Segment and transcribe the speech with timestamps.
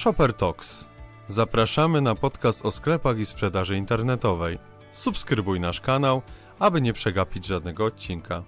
[0.00, 0.88] Shopper Talks.
[1.28, 4.58] Zapraszamy na podcast o sklepach i sprzedaży internetowej.
[4.92, 6.22] Subskrybuj nasz kanał,
[6.58, 8.42] aby nie przegapić żadnego odcinka.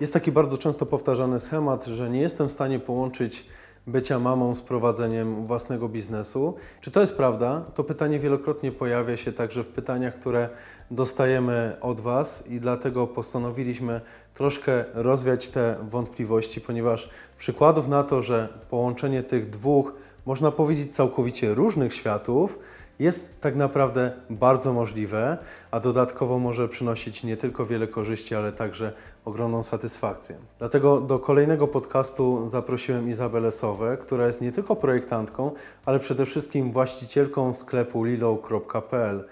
[0.00, 3.46] Jest taki bardzo często powtarzany schemat, że nie jestem w stanie połączyć
[3.86, 6.54] bycia mamą z prowadzeniem własnego biznesu.
[6.80, 7.64] Czy to jest prawda?
[7.74, 10.48] To pytanie wielokrotnie pojawia się także w pytaniach, które
[10.90, 14.00] dostajemy od Was i dlatego postanowiliśmy
[14.34, 19.92] troszkę rozwiać te wątpliwości, ponieważ przykładów na to, że połączenie tych dwóch,
[20.26, 22.58] można powiedzieć, całkowicie różnych światów,
[22.98, 25.38] jest tak naprawdę bardzo możliwe,
[25.70, 28.92] a dodatkowo może przynosić nie tylko wiele korzyści, ale także
[29.24, 30.36] ogromną satysfakcję.
[30.58, 35.50] Dlatego do kolejnego podcastu zaprosiłem Izabelę Sowę, która jest nie tylko projektantką,
[35.84, 39.24] ale przede wszystkim właścicielką sklepu lilo.pl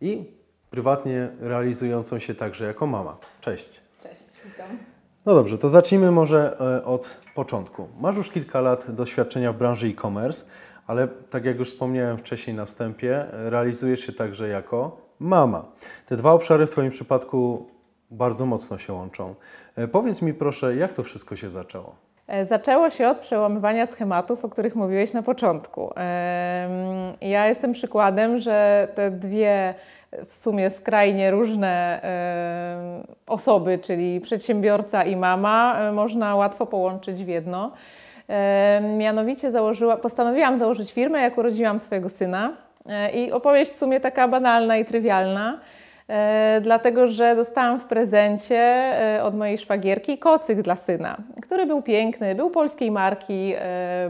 [0.00, 0.24] i
[0.70, 3.16] prywatnie realizującą się także jako mama.
[3.40, 3.80] Cześć.
[4.02, 4.78] Cześć, witam.
[5.26, 7.88] No dobrze, to zacznijmy może e, od początku.
[8.00, 10.46] Masz już kilka lat doświadczenia w branży e-commerce,
[10.92, 15.64] ale tak jak już wspomniałem wcześniej na wstępie, realizujesz się także jako mama.
[16.06, 17.66] Te dwa obszary w Twoim przypadku
[18.10, 19.34] bardzo mocno się łączą.
[19.76, 21.94] E, Powiedz mi proszę, jak to wszystko się zaczęło?
[22.26, 25.90] E, Zaczęło się od przełamywania schematów, o których mówiłeś na początku.
[25.96, 25.96] Em,
[27.20, 29.74] Ja jestem przykładem, że te dwie
[30.26, 32.00] w sumie skrajnie różne
[33.26, 37.72] osoby, czyli przedsiębiorca i mama, e, można łatwo połączyć w jedno.
[38.96, 42.56] Mianowicie założyła, postanowiłam założyć firmę, jak urodziłam swojego syna.
[42.88, 45.58] E, I opowieść w sumie taka banalna i trywialna.
[46.08, 51.82] E, dlatego że dostałam w prezencie e, od mojej szwagierki kocyk dla syna, który był
[51.82, 53.54] piękny, był polskiej marki,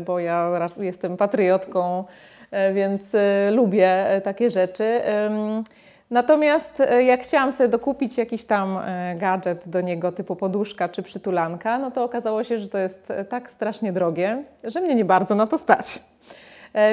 [0.06, 2.04] bo ja jestem patriotką,
[2.74, 3.02] więc
[3.50, 5.00] lubię takie rzeczy.
[6.12, 11.02] Natomiast e, jak chciałam sobie dokupić jakiś tam e, gadżet do niego typu poduszka czy
[11.02, 15.04] przytulanka, no to okazało się, że to jest e, tak strasznie drogie, że mnie nie
[15.04, 15.98] bardzo na to stać.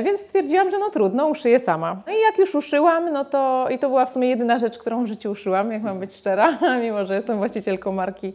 [0.04, 2.02] Więc stwierdziłam, że no trudno, uszyję sama.
[2.08, 5.04] No i jak już uszyłam, no to i to była w sumie jedyna rzecz, którą
[5.04, 8.34] w życiu uszyłam, jak mam być szczera, mimo że jestem właścicielką marki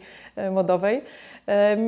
[0.51, 1.01] modowej.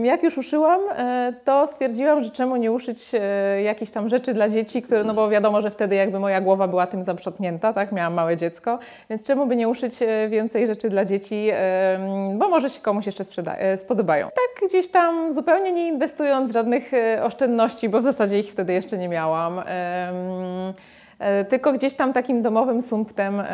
[0.03, 4.49] Jak już uszyłam, e, to stwierdziłam, że czemu nie uszyć e, jakichś tam rzeczy dla
[4.49, 8.13] dzieci, które, no bo wiadomo, że wtedy jakby moja głowa była tym zaprzątnięta, tak, miałam
[8.13, 8.79] małe dziecko,
[9.09, 11.49] więc czemu by nie uszyć e, więcej rzeczy dla dzieci,
[12.33, 13.23] bo może się komuś jeszcze
[13.77, 14.25] spodobają.
[14.25, 16.91] Tak gdzieś tam zupełnie nie inwestując żadnych
[17.23, 19.61] oszczędności, bo w zasadzie ich wtedy jeszcze nie miałam.
[21.49, 23.45] Tylko gdzieś tam takim domowym sumptem em,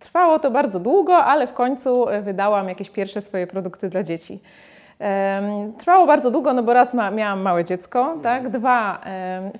[0.00, 4.40] Trwało to bardzo długo, ale w końcu e, wydałam jakieś pierwsze swoje produkty dla dzieci.
[5.78, 8.48] Trwało bardzo długo, no bo raz ma, miałam małe dziecko, tak?
[8.48, 9.00] Dwa,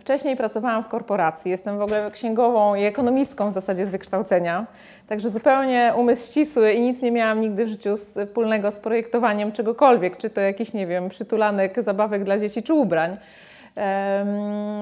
[0.01, 1.51] wcześniej pracowałam w korporacji.
[1.51, 4.67] Jestem w ogóle księgową i ekonomistką w zasadzie z wykształcenia.
[5.07, 10.17] Także zupełnie umysł ścisły i nic nie miałam nigdy w życiu wspólnego z projektowaniem czegokolwiek,
[10.17, 13.17] czy to jakiś, nie wiem, przytulanek, zabawek dla dzieci, czy ubrań.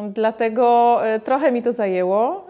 [0.09, 2.47] Dlatego e, trochę mi to zajęło.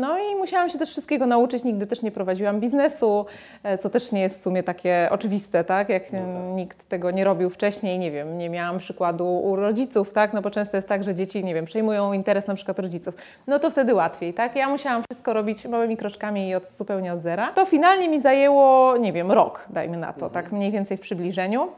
[0.00, 1.64] No i musiałam się też wszystkiego nauczyć.
[1.64, 3.26] Nigdy też nie prowadziłam biznesu,
[3.62, 5.88] e, co też nie jest w sumie takie oczywiste, tak?
[5.88, 10.32] Jak em, nikt tego nie robił wcześniej, nie wiem, nie miałam przykładu u rodziców, tak?
[10.32, 13.14] No bo często jest tak, że dzieci, nie wiem, przejmują interes na przykład rodziców.
[13.46, 14.56] No to wtedy łatwiej, tak?
[14.56, 17.52] Ja musiałam wszystko robić małymi kroczkami i od, zupełnie od zera.
[17.52, 21.68] To finalnie mi zajęło, nie wiem, rok, dajmy na to, tak mniej więcej w przybliżeniu.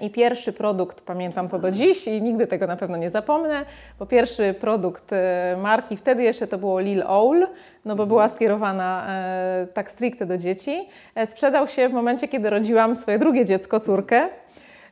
[0.00, 3.64] I pierwszy produkt, pamiętam to do dziś i nigdy tego na pewno nie zapomnę,
[3.98, 7.46] bo pierwszy produkt e, marki, wtedy jeszcze to było Lil Owl,
[7.84, 12.50] no bo była skierowana e, tak stricte do dzieci, e, sprzedał się w momencie, kiedy
[12.50, 14.28] rodziłam swoje drugie dziecko, córkę.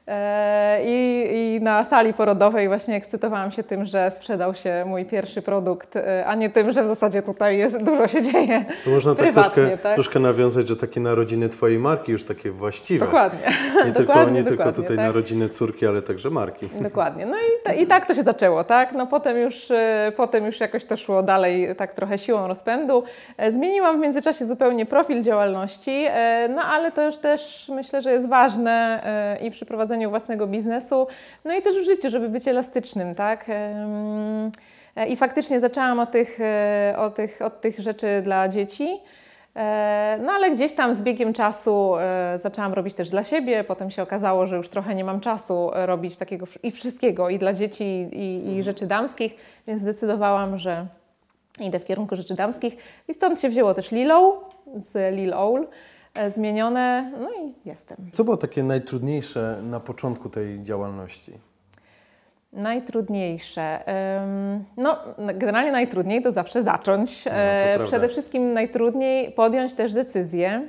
[0.08, 5.42] E, I, I na sali porodowej właśnie ekscytowałam się tym, że sprzedał się mój pierwszy
[5.42, 9.14] produkt, e, a nie tym, że w zasadzie tutaj jest, dużo się dzieje To można
[9.14, 9.94] tak troszkę, tak?
[9.94, 13.06] troszkę nawiązać, że takie narodziny Twojej marki już takie właściwe.
[13.06, 13.38] Dokładnie.
[13.76, 15.06] Nie tylko, Dokładnie, nie tylko tutaj tak.
[15.06, 16.68] narodziny córki, ale także marki.
[16.80, 17.26] Dokładnie.
[17.26, 18.92] No i, ta, i tak to się zaczęło, tak?
[18.92, 23.02] No potem już, e, potem już jakoś to szło dalej tak trochę siłą rozpędu.
[23.50, 26.06] Zmieniłam w międzyczasie zupełnie profil działalności,
[26.54, 29.02] no ale to już też myślę, że jest ważne
[29.42, 31.06] i przy prowadzeniu własnego biznesu,
[31.44, 33.46] no i też w życiu, żeby być elastycznym, tak?
[35.08, 39.00] I faktycznie zaczęłam od tych, e, od tych, od tych rzeczy dla dzieci.
[39.56, 43.64] E, No ale gdzieś tam z biegiem czasu e, zaczęłam robić też dla siebie.
[43.64, 47.52] Potem się okazało, że już trochę nie mam czasu robić takiego i wszystkiego, i dla
[47.52, 49.36] dzieci, i, i rzeczy damskich,
[49.66, 50.86] więc zdecydowałam, że
[51.60, 52.76] idę w kierunku rzeczy damskich.
[53.08, 55.66] I stąd się wzięło też Lilo z Lil Owl,
[56.28, 57.96] zmienione, no i jestem.
[58.12, 61.32] Co było takie najtrudniejsze na początku tej działalności?
[62.52, 63.80] Najtrudniejsze.
[64.76, 67.24] No, generalnie najtrudniej to zawsze zacząć.
[67.24, 67.78] to E.
[67.84, 70.68] Przede wszystkim najtrudniej podjąć też decyzję.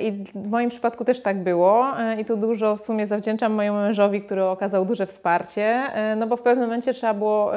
[0.00, 1.86] I w moim przypadku też tak było
[2.18, 5.82] i tu dużo w sumie zawdzięczam mojemu mężowi, który okazał duże wsparcie,
[6.16, 7.52] no bo w pewnym momencie trzeba było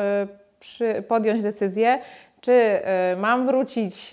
[1.07, 2.00] podjąć decyzję,
[2.42, 2.82] czy
[3.18, 4.12] mam wrócić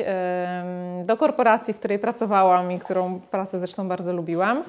[1.05, 4.65] do korporacji, w której pracowałam i którą pracę zresztą bardzo lubiłam,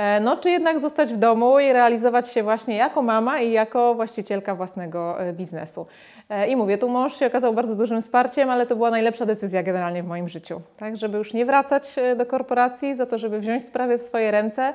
[0.00, 3.94] E, no, czy jednak zostać w domu i realizować się właśnie jako mama i jako
[3.94, 5.86] właścicielka własnego e, biznesu.
[6.28, 9.62] E, I mówię, tu mąż się okazał bardzo dużym wsparciem, ale to była najlepsza decyzja
[9.62, 10.60] generalnie w moim życiu.
[10.76, 14.72] Tak, żeby już nie wracać do korporacji, za to, żeby wziąć sprawy w swoje ręce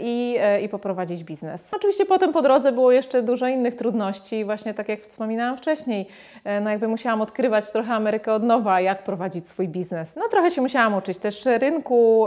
[0.00, 1.74] i, e, i poprowadzić biznes.
[1.74, 6.08] Oczywiście potem po drodze było jeszcze dużo innych trudności, właśnie tak jak wspominałam wcześniej,
[6.44, 10.16] e, no jakby musiałam odkrywać trochę Amerykę od nowa, jak prowadzić swój biznes.
[10.16, 12.26] No trochę się musiałam uczyć też rynku,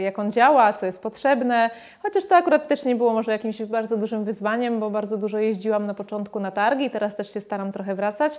[0.00, 1.70] jak on działa, co jest potrzebne,
[2.02, 5.86] chociaż to akurat też nie było może jakimś bardzo dużym wyzwaniem, bo bardzo dużo jeździłam
[5.86, 8.38] na początku na targi, teraz też się staram trochę wracać,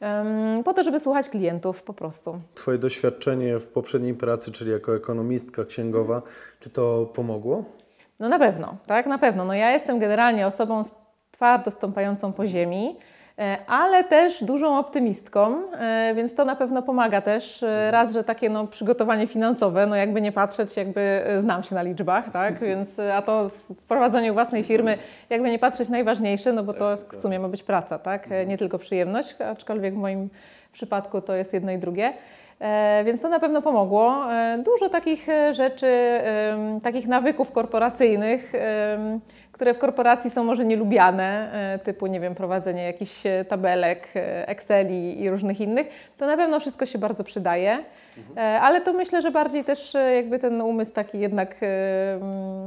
[0.00, 0.64] mhm.
[0.64, 2.40] po to, żeby słuchać klientów po prostu.
[2.54, 6.22] Twoje doświadczenie w poprzedniej pracy, czyli jako ekonomistka księgowa,
[6.60, 7.35] czy to pomogło?
[8.20, 9.44] No na pewno, tak, na pewno.
[9.44, 10.82] No ja jestem generalnie osobą
[11.30, 12.96] twardo stąpającą po ziemi,
[13.38, 17.62] e, ale też dużą optymistką, e, więc to na pewno pomaga też.
[17.62, 17.92] E, mhm.
[17.92, 22.30] Raz, że takie no, przygotowanie finansowe, no jakby nie patrzeć, jakby znam się na liczbach,
[22.30, 22.70] tak, mhm.
[22.70, 24.98] więc a to w prowadzeniu własnej firmy,
[25.30, 28.48] jakby nie patrzeć najważniejsze, no bo to w sumie ma być praca, tak, mhm.
[28.48, 30.28] nie tylko przyjemność, aczkolwiek w moim
[30.72, 32.12] przypadku to jest jedno i drugie.
[32.60, 34.32] E, więc to na pewno pomogło.
[34.32, 36.20] E, dużo takich e, rzeczy,
[36.82, 38.52] takich nawyków korporacyjnych,
[39.52, 41.50] które w korporacji są może nielubiane,
[41.84, 44.08] typu, nie wiem, prowadzenie jakichś tabelek,
[44.46, 45.86] Exceli i różnych innych,
[46.18, 47.84] to na pewno wszystko się bardzo przydaje.
[48.18, 48.62] Mhm.
[48.62, 51.56] Ale to myślę, że bardziej też jakby ten umysł taki jednak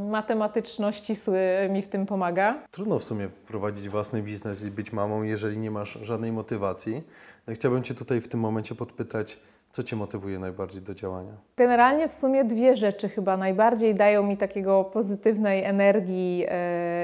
[0.10, 1.40] matematyczno ścisły
[1.70, 2.56] mi w tym pomaga.
[2.72, 7.04] Trudno w sumie prowadzić własny biznes i być mamą, jeżeli nie masz żadnej motywacji.
[7.48, 9.40] No chciałbym Cię tutaj w tym momencie podpytać,
[9.72, 11.32] co Cię motywuje najbardziej do działania?
[11.58, 16.48] Generalnie w sumie dwie rzeczy chyba najbardziej dają mi takiego pozytywnej energii yy,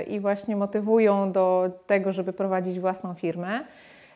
[0.03, 3.65] i właśnie motywują do tego, żeby prowadzić własną firmę.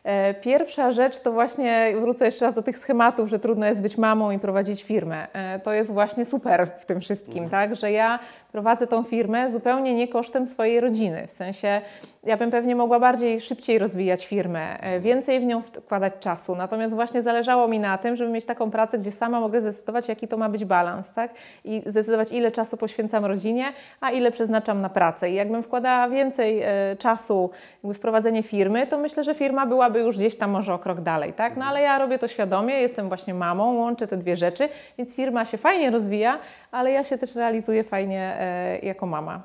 [0.04, 3.98] E, pierwsza rzecz to właśnie, wrócę jeszcze raz do tych schematów, że trudno jest być
[3.98, 5.26] mamą i prowadzić firmę.
[5.32, 7.50] E, to jest właśnie super w tym wszystkim, mhm.
[7.50, 7.76] tak?
[7.76, 8.18] Że ja
[8.52, 11.26] prowadzę tą firmę zupełnie nie kosztem swojej rodziny.
[11.26, 11.80] W sensie,
[12.24, 16.56] ja bym pewnie mogła bardziej, szybciej rozwijać firmę, e, więcej w nią wkładać czasu.
[16.56, 20.28] Natomiast właśnie zależało mi na tym, żeby mieć taką pracę, gdzie sama mogę zdecydować, jaki
[20.28, 21.30] to ma być balans, tak?
[21.64, 23.64] I zdecydować, ile czasu poświęcam rodzinie,
[24.00, 25.30] a ile przeznaczam na pracę.
[25.30, 26.62] I jakbym wkładała więcej
[26.98, 27.50] czasu
[27.84, 31.00] w prowadzenie firmy, to myślę, że firma była byłaby już gdzieś tam może o krok
[31.00, 31.56] dalej, tak?
[31.56, 34.68] No ale ja robię to świadomie, jestem właśnie mamą, łączę te dwie rzeczy,
[34.98, 36.38] więc firma się fajnie rozwija,
[36.70, 39.42] ale ja się też realizuję fajnie e, jako mama.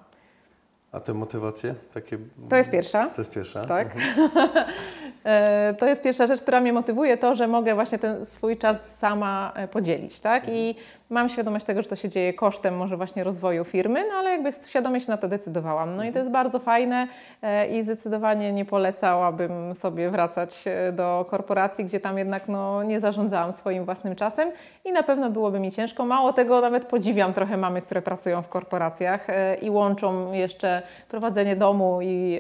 [0.92, 2.18] A te motywacje takie?
[2.50, 3.10] To jest pierwsza.
[3.10, 3.66] To jest pierwsza.
[3.66, 3.96] Tak.
[3.96, 4.66] Mhm.
[5.26, 8.98] E, to jest pierwsza rzecz, która mnie motywuje, to, że mogę właśnie ten swój czas
[8.98, 10.40] sama e, podzielić, tak?
[10.44, 10.58] Mhm.
[10.58, 10.76] I
[11.10, 14.52] mam świadomość tego, że to się dzieje kosztem może właśnie rozwoju firmy, no ale jakby
[14.68, 15.96] świadomie się na to decydowałam.
[15.96, 16.24] No i to mhm.
[16.24, 17.08] jest bardzo fajne
[17.42, 20.64] e, i zdecydowanie nie polecałabym sobie wracać
[20.94, 24.52] do korporacji, gdzie tam jednak no, nie zarządzałam swoim własnym czasem
[24.86, 26.06] i na pewno byłoby mi ciężko.
[26.06, 29.28] Mało tego, nawet podziwiam trochę mamy, które pracują w korporacjach
[29.62, 32.40] i łączą jeszcze prowadzenie domu i,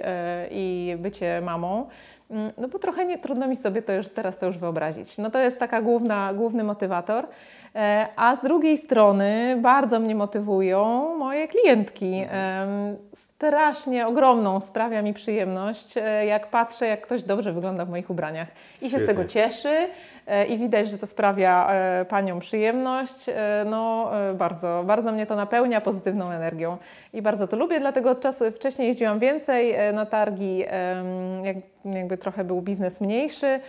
[0.51, 1.87] i bycie mamą.
[2.29, 5.17] Mm, no bo trochę nie, trudno mi sobie to już, teraz to już wyobrazić.
[5.17, 7.27] No to jest taka główna, główny motywator.
[7.75, 12.25] E, a z drugiej strony bardzo mnie motywują moje klientki.
[13.15, 18.47] Strasznie ogromną sprawia mi przyjemność, e, jak patrzę, jak ktoś dobrze wygląda w moich ubraniach.
[18.81, 19.87] I się z tego cieszy
[20.27, 21.69] e, i widać, że to sprawia
[22.09, 23.25] paniom przyjemność.
[23.65, 26.77] No bardzo, bardzo mnie to napełnia pozytywną energią
[27.13, 30.59] i bardzo to lubię, dlatego od czasu wcześniej jeździłam więcej na targi,
[31.43, 33.59] jak, jakby trochę był biznes mniejszy,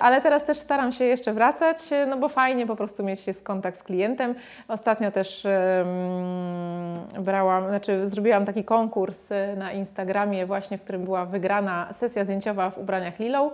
[0.00, 3.78] ale teraz też staram się jeszcze wracać, no bo fajnie po prostu mieć jest kontakt
[3.78, 4.34] z klientem.
[4.68, 5.46] Ostatnio też
[7.18, 12.70] brałam, znaczy zrobiłam taki konkurs y, na Instagramie właśnie, w którym była wygrana sesja zdjęciowa
[12.70, 13.52] w ubraniach Lilą e,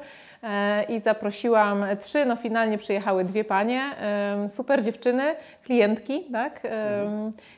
[0.89, 3.83] i zaprosiłam trzy, no finalnie przyjechały dwie panie,
[4.49, 5.23] super dziewczyny,
[5.65, 6.61] klientki, tak?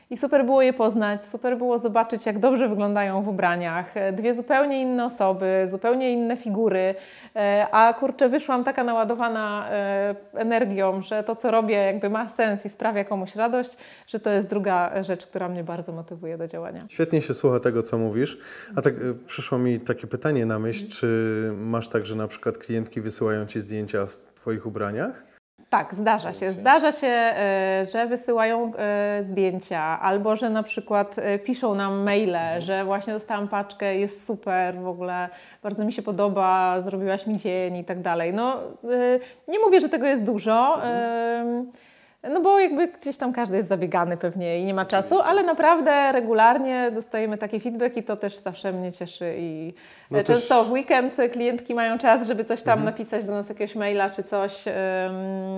[0.09, 3.93] I super było je poznać, super było zobaczyć, jak dobrze wyglądają w ubraniach.
[4.13, 6.95] Dwie zupełnie inne osoby, zupełnie inne figury,
[7.35, 12.65] e, a kurczę, wyszłam taka naładowana e, energią, że to, co robię, jakby ma sens
[12.65, 16.81] i sprawia komuś radość, że to jest druga rzecz, która mnie bardzo motywuje do działania.
[16.89, 18.37] Świetnie się słucha tego, co mówisz.
[18.75, 22.57] A tak e, przyszło mi takie pytanie na myśl, czy masz tak, że na przykład
[22.69, 25.23] klientki wysyłają Ci zdjęcia w Twoich ubraniach?
[25.69, 26.53] Tak, zdarza się.
[26.53, 32.35] Zdarza się, e, że wysyłają e, zdjęcia albo że na przykład e, piszą nam maile,
[32.35, 32.61] mhm.
[32.61, 35.29] że właśnie dostałam paczkę, jest super, w ogóle
[35.63, 38.33] bardzo mi się podoba, zrobiłaś mi dzień i tak dalej.
[38.33, 38.57] No,
[39.47, 40.83] nie mówię, że tego jest dużo.
[40.83, 41.71] Mhm
[42.23, 46.11] No bo jakby gdzieś tam każdy jest zabiegany pewnie i nie ma czasu, ale naprawdę
[46.11, 49.73] regularnie dostajemy taki feedback i to też zawsze mnie cieszy i
[50.11, 52.85] No często też- w weekend klientki mają czas, żeby coś tam Mhm.
[52.95, 54.73] napisać do nas jakiegoś maila czy coś, ym,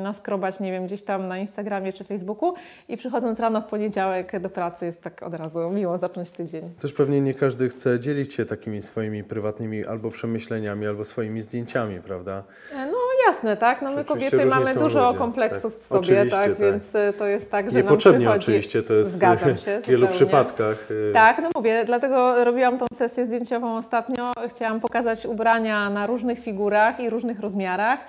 [0.03, 2.53] naskrobać, nie wiem, gdzieś tam na Instagramie czy Facebooku
[2.89, 6.69] i przychodząc rano w poniedziałek do pracy jest tak od razu miło zacząć tydzień.
[6.81, 11.99] Też pewnie nie każdy chce dzielić się takimi swoimi prywatnymi albo przemyśleniami, albo swoimi zdjęciami,
[12.01, 12.43] prawda?
[12.75, 12.97] E, No
[13.27, 13.81] jasne, tak.
[13.81, 15.83] No my kobiety mamy dużo ludzie, kompleksów tak.
[15.83, 16.59] w sobie, Oczywiście, tak, tak.
[16.59, 18.51] więc e, to jest tak, że Niepotrzebnie nam przychodzi...
[18.51, 20.91] oczywiście, to jest Zgadzam się, w wielu przypadkach.
[20.91, 24.31] y, Tak, no mówię, dlatego robiłam tą sesję zdjęciową ostatnio.
[24.49, 27.99] Chciałam pokazać ubrania na różnych figurach i różnych rozmiarach,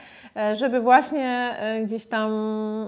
[0.55, 2.33] żeby właśnie e, gdzieś tam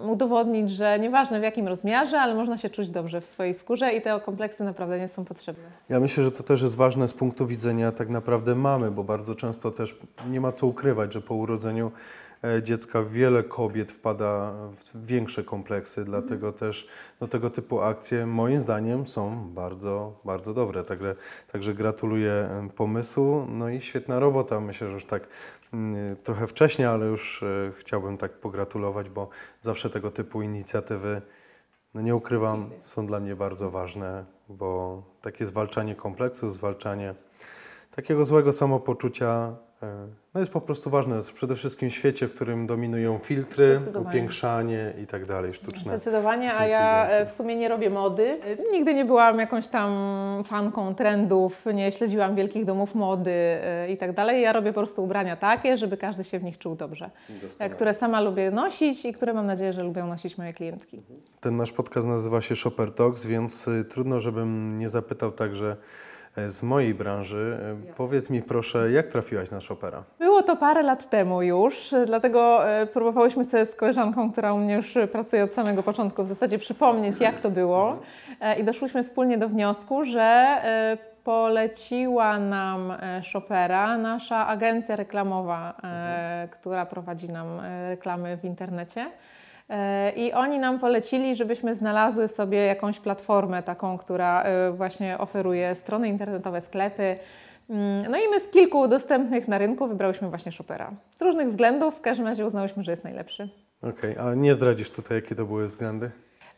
[0.08, 4.02] udowodnić, że nieważne w jakim rozmiarze, ale można się czuć dobrze w swojej skórze i
[4.02, 5.64] te kompleksy naprawdę nie są potrzebne.
[5.88, 9.34] Ja myślę, że to też jest ważne z punktu widzenia tak naprawdę mamy, bo bardzo
[9.34, 9.96] często też
[10.30, 11.92] nie ma co ukrywać, że po urodzeniu
[12.44, 16.88] e, dziecka wiele kobiet wpada w większe kompleksy, dlatego też
[17.20, 20.84] no, tego typu akcje moim zdaniem są bardzo, bardzo dobre.
[20.84, 21.14] Także,
[21.52, 24.60] także gratuluję e, pomysłu, no i świetna robota.
[24.60, 25.28] Myślę, że już tak
[26.24, 29.28] trochę wcześniej, ale już e, chciałbym tak pogratulować, bo
[29.60, 31.22] zawsze tego typu inicjatywy
[31.94, 37.14] no nie ukrywam, są dla mnie bardzo ważne, bo takie zwalczanie kompleksu, zwalczanie
[37.96, 39.56] takiego złego samopoczucia
[40.34, 41.16] no jest po prostu ważne.
[41.16, 45.98] Jest przede wszystkim w świecie, w którym dominują filtry, upiększanie i tak dalej, sztuczne.
[45.98, 48.40] Zdecydowanie, a ja e, w sumie nie robię mody.
[48.42, 49.92] E, Nigdy nie byłam jakąś tam
[50.44, 54.42] fanką trendów, nie śledziłam wielkich domów mody e, i tak dalej.
[54.42, 57.10] Ja robię po prostu ubrania takie, żeby każdy się w nich czuł dobrze.
[57.58, 61.02] E, Które sama lubię nosić i które mam nadzieję, że lubią nosić moje klientki.
[61.40, 65.76] Ten nasz podcast nazywa się Shopper Talks, więc y, trudno, żebym nie zapytał także e,
[66.46, 67.58] z mojej branży.
[67.90, 70.02] E, Powiedz mi proszę, jak trafiłaś na Shoppera?
[70.18, 74.58] Było to parę lat temu już, e, dlatego e, próbowałyśmy sobie z koleżanką, która u
[74.58, 77.96] mnie już pracuje od samego początku, w zasadzie przypomnieć, jak to było.
[78.40, 85.74] E, I doszłyśmy wspólnie do wniosku, że e, poleciła nam e, Shopera nasza agencja reklamowa,
[85.84, 89.06] e, która prowadzi nam e, reklamy w internecie.
[89.68, 95.74] E, I oni nam polecili, żebyśmy znalazły sobie jakąś platformę taką, która e, właśnie oferuje
[95.74, 97.16] strony internetowe, sklepy.
[97.70, 100.90] Mm, No i my z kilku dostępnych na rynku wybrałyśmy właśnie Shopera.
[101.16, 103.48] Z różnych względów, w każdym razie uznałyśmy, że jest najlepszy.
[103.82, 106.10] Okej, a nie zdradzisz tutaj, jakie to były względy?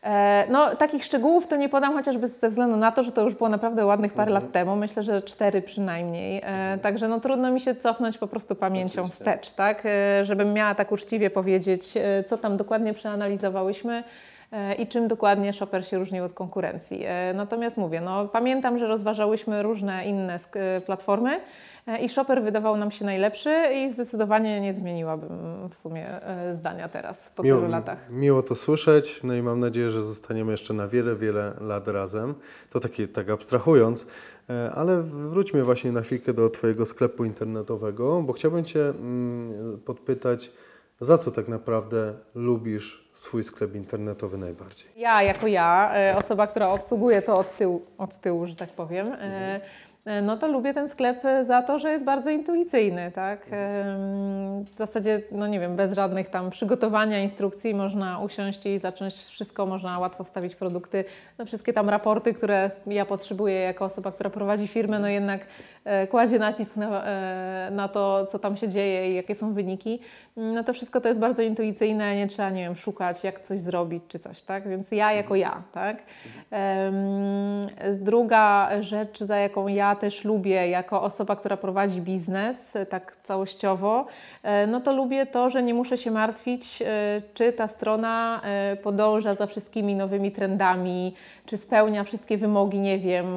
[0.07, 3.35] E, No, takich szczegółów to nie podam, chociażby ze względu na to, że to już
[3.35, 6.41] było naprawdę ładnych parę lat temu, myślę, że cztery przynajmniej.
[6.45, 9.25] E, Także no, trudno mi się cofnąć po prostu pamięcią Oczywiście.
[9.25, 9.83] wstecz, tak?
[9.85, 11.93] E, Żebym miała tak uczciwie powiedzieć,
[12.27, 14.03] co tam dokładnie przeanalizowałyśmy
[14.79, 17.03] i czym dokładnie Shopper się różnił od konkurencji.
[17.05, 21.39] E, Natomiast mówię, no, pamiętam, że rozważałyśmy różne inne e, platformy
[21.87, 25.29] e, i Shopper wydawał nam się najlepszy i zdecydowanie nie zmieniłabym
[25.69, 28.09] w sumie e, zdania teraz po tylu latach.
[28.09, 32.35] Miło to słyszeć, no i mam nadzieję, że zostaniemy jeszcze na wiele, wiele lat razem.
[32.69, 34.07] To takie, tak abstrahując,
[34.49, 40.51] e, ale wróćmy właśnie na chwilkę do Twojego sklepu internetowego, bo chciałbym Cię mm, podpytać,
[40.99, 44.87] za co tak naprawdę lubisz swój sklep internetowy najbardziej?
[44.95, 49.07] Ja jako ja, e, osoba, która obsługuje to od tyłu, od tyłu że tak powiem,
[49.07, 49.61] e, e,
[50.21, 53.47] no to lubię ten sklep za to, że jest bardzo intuicyjny, tak?
[53.51, 59.13] Em, W zasadzie, no nie wiem, bez żadnych tam przygotowania, instrukcji można usiąść i zacząć
[59.15, 61.05] wszystko, można łatwo wstawić produkty,
[61.37, 65.41] no wszystkie tam raporty, które ja potrzebuję jako osoba, która prowadzi firmę, no jednak
[65.85, 69.99] e, kładzie nacisk na, e, na to, co tam się dzieje i jakie są wyniki,
[70.37, 74.03] no to wszystko to jest bardzo intuicyjne, nie trzeba, nie wiem, szukać, jak coś zrobić
[74.07, 74.69] czy coś, tak?
[74.69, 76.03] Więc ja jako ja, tak?
[77.93, 84.05] Druga rzecz, za jaką ja też lubię, jako osoba, która prowadzi biznes e, tak całościowo,
[84.43, 88.41] e, no to lubię to, że nie muszę się martwić, e, czy ta strona
[88.83, 91.13] podąża za wszystkimi nowymi trendami,
[91.45, 93.27] czy spełnia wszystkie wymogi, nie wiem,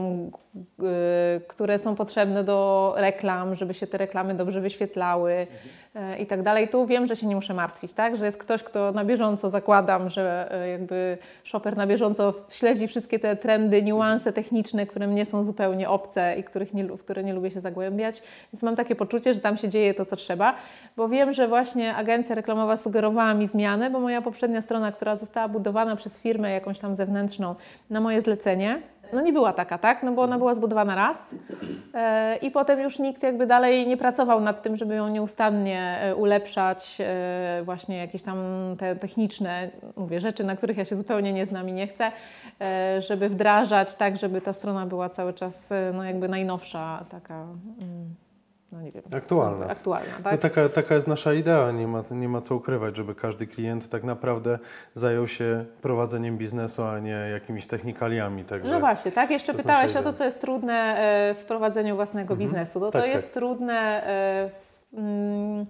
[1.48, 5.46] które są potrzebne do reklam, żeby się te reklamy dobrze wyświetlały
[5.94, 6.68] e, i tak dalej.
[6.68, 8.16] Tu wiem, że się nie muszę martwić, tak?
[8.16, 13.18] Że jest ktoś, kto na bieżąco zakładam, że e, jakby shopper na bieżąco śledzi wszystkie
[13.18, 17.32] te trendy, niuanse techniczne, które mnie są zupełnie obce i których nie, w które nie
[17.32, 18.22] lubię się zagłębiać.
[18.52, 20.54] Więc mam takie poczucie, że tam się dzieje to, co trzeba,
[20.96, 25.48] bo wiem, że właśnie agencja reklamowa sugerowała mi zmianę, bo moja poprzednia strona, która została
[25.48, 27.54] budowana przez firmę jakąś tam zewnętrzną
[27.90, 30.02] na moje zlecenie, no nie była taka, tak?
[30.02, 31.34] No bo ona była zbudowana raz
[31.94, 36.16] e, i potem już nikt jakby dalej nie pracował nad tym, żeby ją nieustannie e,
[36.16, 38.38] ulepszać, e, właśnie jakieś tam
[38.78, 42.12] te techniczne, mówię, rzeczy, na których ja się zupełnie nie znam i nie chcę,
[42.60, 48.14] e, żeby wdrażać tak, żeby ta strona była cały czas no jakby najnowsza, taka mm,
[48.72, 49.02] no nie wiem.
[49.16, 49.66] Aktualna.
[49.66, 50.32] Aktualna, tak?
[50.32, 53.88] No taka, taka jest nasza idea, nie ma, nie ma co ukrywać, żeby każdy klient
[53.88, 54.58] tak naprawdę
[54.94, 58.44] zajął się prowadzeniem biznesu, a nie jakimiś technikaliami.
[58.44, 59.30] Także No właśnie, tak?
[59.30, 62.80] Jeszcze pytałeś o to, co jest trudne e, w prowadzeniu własnego biznesu.
[62.80, 63.14] No Tak, to tak.
[63.16, 64.50] jest trudne, e,
[64.94, 65.66] mm,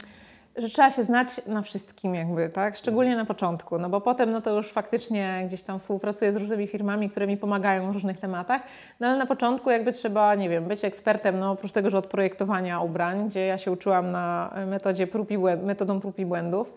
[0.56, 2.76] że trzeba się znać na wszystkim jakby, tak?
[2.76, 6.66] Szczególnie na początku, no bo potem no to już faktycznie gdzieś tam współpracuję z różnymi
[6.66, 8.62] firmami, które mi pomagają w różnych tematach,
[9.00, 12.06] no ale na początku jakby trzeba, nie wiem, być ekspertem, no oprócz tego, że od
[12.06, 16.74] projektowania ubrań, gdzie ja się uczyłam na metodzie prób i błęd, metodą prób i błędów,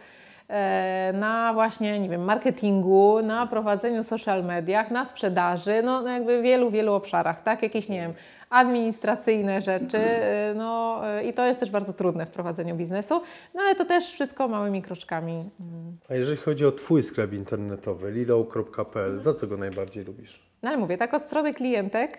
[0.50, 6.40] e, na właśnie, nie wiem, marketingu, na prowadzeniu social mediach, na sprzedaży, no no jakby
[6.40, 7.64] w wielu, wielu obszarach, tak?
[7.64, 8.14] Jakieś, nie wiem,
[8.54, 13.22] administracyjne rzeczy, e, no e, i to jest też bardzo trudne w prowadzeniu biznesu,
[13.54, 15.34] no ale to też wszystko małymi kroczkami.
[15.34, 15.98] mm.
[16.10, 20.44] A jeżeli chodzi o Twój sklep internetowy, lilou.pl, za co go najbardziej lubisz?
[20.64, 22.18] No ale mówię, tak od strony klientek.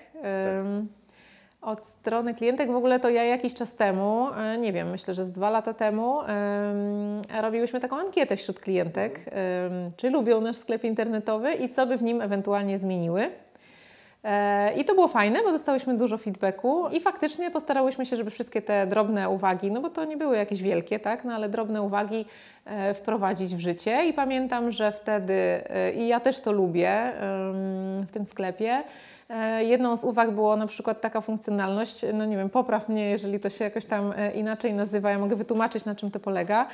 [0.60, 0.88] ym,
[1.62, 5.24] od strony klientek w ogóle to ja jakiś czas temu, y, nie wiem, myślę, że
[5.24, 6.20] z dwa lata temu,
[7.42, 9.20] robiłyśmy taką ankietę wśród klientek,
[9.96, 13.30] czy lubią nasz sklep internetowy i co by w nim ewentualnie zmieniły.
[14.24, 18.62] E, I to było fajne, bo dostałyśmy dużo feedbacku i faktycznie postarałyśmy się, żeby wszystkie
[18.62, 22.24] te drobne uwagi, no bo to nie były jakieś wielkie, tak, no ale drobne uwagi
[22.64, 24.06] e, wprowadzić w życie.
[24.06, 27.12] I pamiętam, że wtedy, e, i ja też to lubię
[28.06, 28.82] w tym sklepie,
[29.58, 33.50] jedną z uwag było na przykład taka funkcjonalność, no nie wiem, popraw mnie, jeżeli to
[33.50, 36.66] się jakoś tam inaczej nazywa, ja mogę wytłumaczyć, na czym to polega.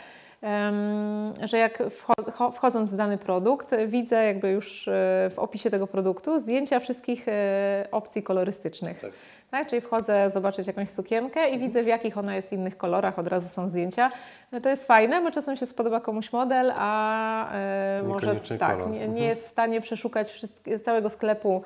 [1.44, 4.92] Że jak wcho- cho- wchodząc w dany produkt, e, widzę jakby już e,
[5.30, 9.00] w opisie tego produktu zdjęcia wszystkich e, opcji kolorystycznych.
[9.00, 9.10] Tak.
[9.50, 9.68] Tak.
[9.68, 13.48] Czyli wchodzę zobaczyć jakąś sukienkę i widzę w jakich ona jest innych kolorach, od razu
[13.48, 14.10] są zdjęcia.
[14.52, 18.26] No to jest fajne, bo czasem się spodoba komuś model, a e, może
[18.58, 19.24] tak, nie, nie Mhm.
[19.28, 20.40] jest w stanie przeszukać
[20.84, 21.62] całego sklepu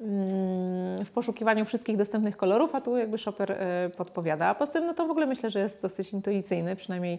[0.00, 4.46] mm, w poszukiwaniu wszystkich dostępnych kolorów, a tu jakby shopper e, podpowiada.
[4.46, 7.18] A poza tym, no to w ogóle myślę, że jest dosyć intuicyjny, przynajmniej e,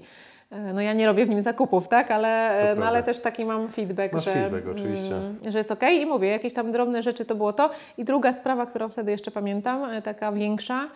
[0.52, 3.70] no ja nie robię w nim zakupów, tak, ale, e, no, ale też taki mam
[3.70, 5.16] feedback, Masz że, feedback, oczywiście.
[5.16, 7.70] mm, że jest ok i mówię, jakieś tam drobne rzeczy to było to.
[7.98, 10.90] I druga sprawa, którą wtedy jeszcze pamiętam, e, taka większa,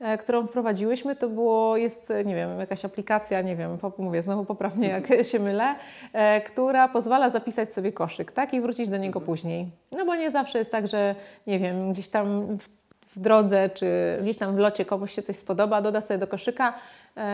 [0.00, 4.44] e, którą wprowadziłyśmy, to było, jest, e, nie wiem, jakaś aplikacja, nie wiem, mówię, znowu
[4.44, 5.74] poprawnie jak się mylę,
[6.12, 9.66] e, która pozwala zapisać sobie koszyk, tak, i wrócić do niego później.
[9.92, 11.14] No bo nie zawsze jest tak, że,
[11.46, 12.68] nie wiem, gdzieś tam w,
[13.16, 16.74] drodze, czy gdzieś tam w locie komuś się coś spodoba, doda sobie do koszyka e,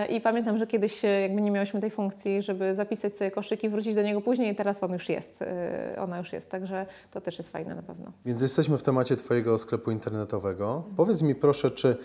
[0.09, 3.69] i pamiętam, że kiedyś e, jakby nie miałyśmy tej funkcji, żeby zapisać sobie koszyk i
[3.69, 7.21] wrócić do niego później i teraz on już jest, e, ona już jest, także to
[7.21, 8.13] też jest fajne na pewno.
[8.25, 10.85] Więc jesteśmy w temacie Twojego sklepu internetowego.
[10.97, 11.97] Powiedz mi proszę, czy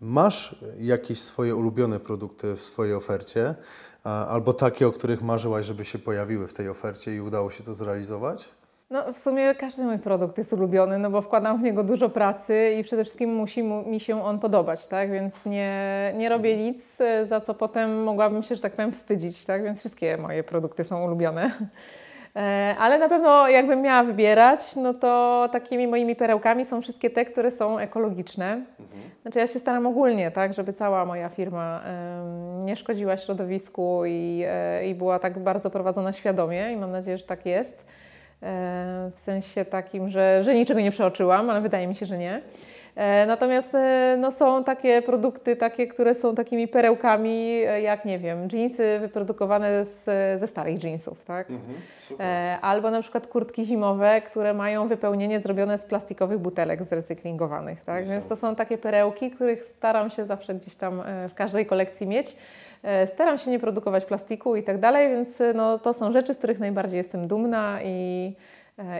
[0.00, 3.54] masz jakieś swoje ulubione produkty w swojej ofercie,
[4.04, 7.74] albo takie, o których marzyłaś, żeby się pojawiły w tej ofercie i udało się to
[7.74, 8.48] zrealizować?
[8.90, 12.76] No, w sumie każdy mój produkt jest ulubiony, no bo wkładam w niego dużo pracy
[12.80, 15.10] i przede wszystkim musi mu, mi się on podobać, tak?
[15.10, 19.44] Więc nie, nie robię nic, e, za co potem mogłabym się, że tak powiem, wstydzić,
[19.46, 19.62] tak?
[19.62, 21.50] Więc wszystkie moje produkty są ulubione.
[22.36, 27.24] E, Ale na pewno jakbym miała wybierać, no to takimi moimi perełkami są wszystkie te,
[27.24, 28.60] które są ekologiczne.
[29.22, 31.82] Znaczy ja się staram ogólnie, tak, żeby cała moja firma
[32.64, 37.24] nie szkodziła środowisku i, e, i była tak bardzo prowadzona świadomie i mam nadzieję, że
[37.24, 37.86] tak jest.
[38.42, 42.42] E, W sensie takim, że, że niczego nie przeoczyłam, ale wydaje mi się, że nie.
[42.96, 48.18] E, Natomiast e, no, są takie produkty, takie, które są takimi perełkami, e, jak nie
[48.18, 50.04] wiem, jeansy wyprodukowane z,
[50.40, 51.48] ze starych jeansów, tak?
[52.20, 58.06] E, Albo na przykład kurtki zimowe, które mają wypełnienie zrobione z plastikowych butelek zrecyklingowanych, tak?
[58.06, 62.36] Więc to są takie perełki, których staram się zawsze gdzieś tam w każdej kolekcji mieć.
[63.06, 66.58] Staram się nie produkować plastiku i tak dalej, więc no, to są rzeczy, z których
[66.58, 68.32] najbardziej jestem dumna i,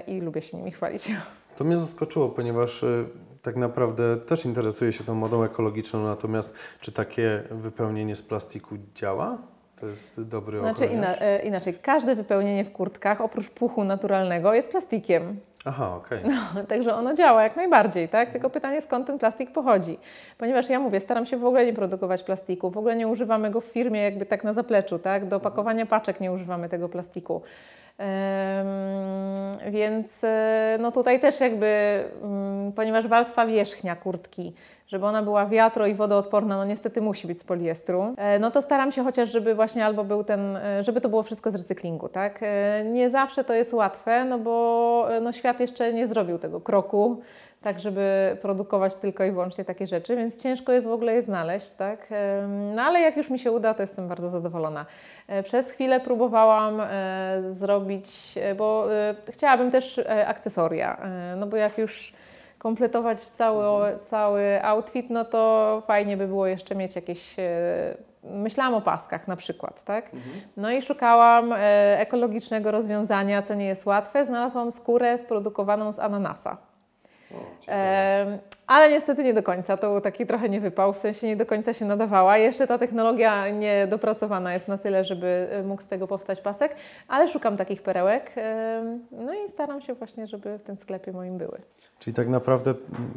[0.07, 1.13] i lubię się nimi chwalić.
[1.57, 3.05] To mnie zaskoczyło, ponieważ y,
[3.43, 9.39] tak naprawdę też interesuję się tą modą ekologiczną, natomiast czy takie wypełnienie z plastiku działa?
[9.81, 11.17] To jest dobry Znaczy ochroniarz?
[11.21, 15.41] e, inaczej, każde wypełnienie w kurtkach oprócz puchu naturalnego jest plastikiem.
[15.65, 16.21] Aha, okej.
[16.69, 18.31] Także ono działa jak najbardziej, tak?
[18.31, 19.99] Tylko pytanie, skąd ten plastik pochodzi.
[20.39, 23.61] Ponieważ ja mówię, staram się w ogóle nie produkować plastiku, w ogóle nie używamy go
[23.61, 25.29] w firmie jakby tak na zapleczu, tak?
[25.29, 27.43] Do pakowania paczek nie używamy tego plastiku.
[29.71, 31.67] Więc e, no tutaj też jakby,
[32.23, 34.53] mm, ponieważ warstwa wierzchnia kurtki,
[34.89, 38.63] żeby ona była wiatro i wodoodporna, no niestety musi być z poliestru, e, no to
[38.63, 42.09] staram się chociaż, żeby właśnie albo był ten, e, żeby to było wszystko z recyklingu,
[42.09, 42.41] tak?
[42.85, 47.21] Nie zawsze to jest łatwe, no bo no świat jeszcze nie zrobił tego kroku,
[47.63, 51.73] tak żeby produkować tylko i wyłącznie takie rzeczy, więc ciężko jest w ogóle je znaleźć,
[51.73, 52.09] tak?
[52.75, 54.87] No ale jak już mi się uda, to jestem bardzo zadowolona.
[55.29, 58.89] E, Przez chwilę próbowałam e, zrobić, e, bo
[59.31, 61.01] chciałabym też akcesoria,
[61.37, 62.13] no bo jak już
[62.59, 67.37] kompletować cały, cały outfit, no to fajnie by było jeszcze mieć jakieś
[68.23, 70.11] myślałam o paskach na przykład, tak?
[70.57, 71.55] No i szukałam
[71.97, 74.27] ekologicznego rozwiązania, co nie jest łatwe.
[74.27, 76.57] Znalazłam skórę sprodukowaną z ananasa.
[77.69, 81.37] E, ale niestety nie do końca, to był taki trochę nie wypał, w sensie nie
[81.37, 82.39] do końca się nadawała.
[82.39, 86.75] Jeszcze ta technologia nie dopracowana jest na tyle, żeby e, mógł z tego powstać pasek,
[87.09, 88.33] ale szukam takich perełek.
[88.37, 91.61] E, no i staram się właśnie, żeby w tym sklepie moim były.
[91.99, 92.75] Czyli tak naprawdę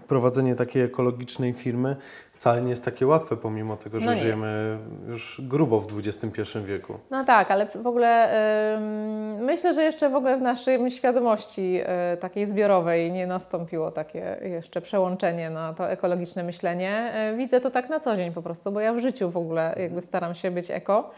[0.07, 1.95] prowadzenie takiej ekologicznej firmy
[2.31, 6.99] wcale nie jest takie łatwe, pomimo tego, że No żyjemy już grubo w XXI wieku.
[7.11, 8.31] No tak, ale w ogóle
[8.75, 11.81] ym, myślę, że jeszcze w ogóle w naszej świadomości
[12.13, 17.13] y, takiej zbiorowej nie nastąpiło takie jeszcze przełączenie na to ekologiczne myślenie.
[17.33, 19.75] Y, widzę to tak na co dzień po prostu, bo ja w życiu w ogóle
[19.79, 21.11] jakby staram się być eko.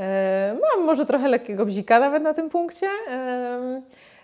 [0.00, 0.02] Y,
[0.60, 2.88] mam może trochę lekkiego bzika nawet na tym punkcie.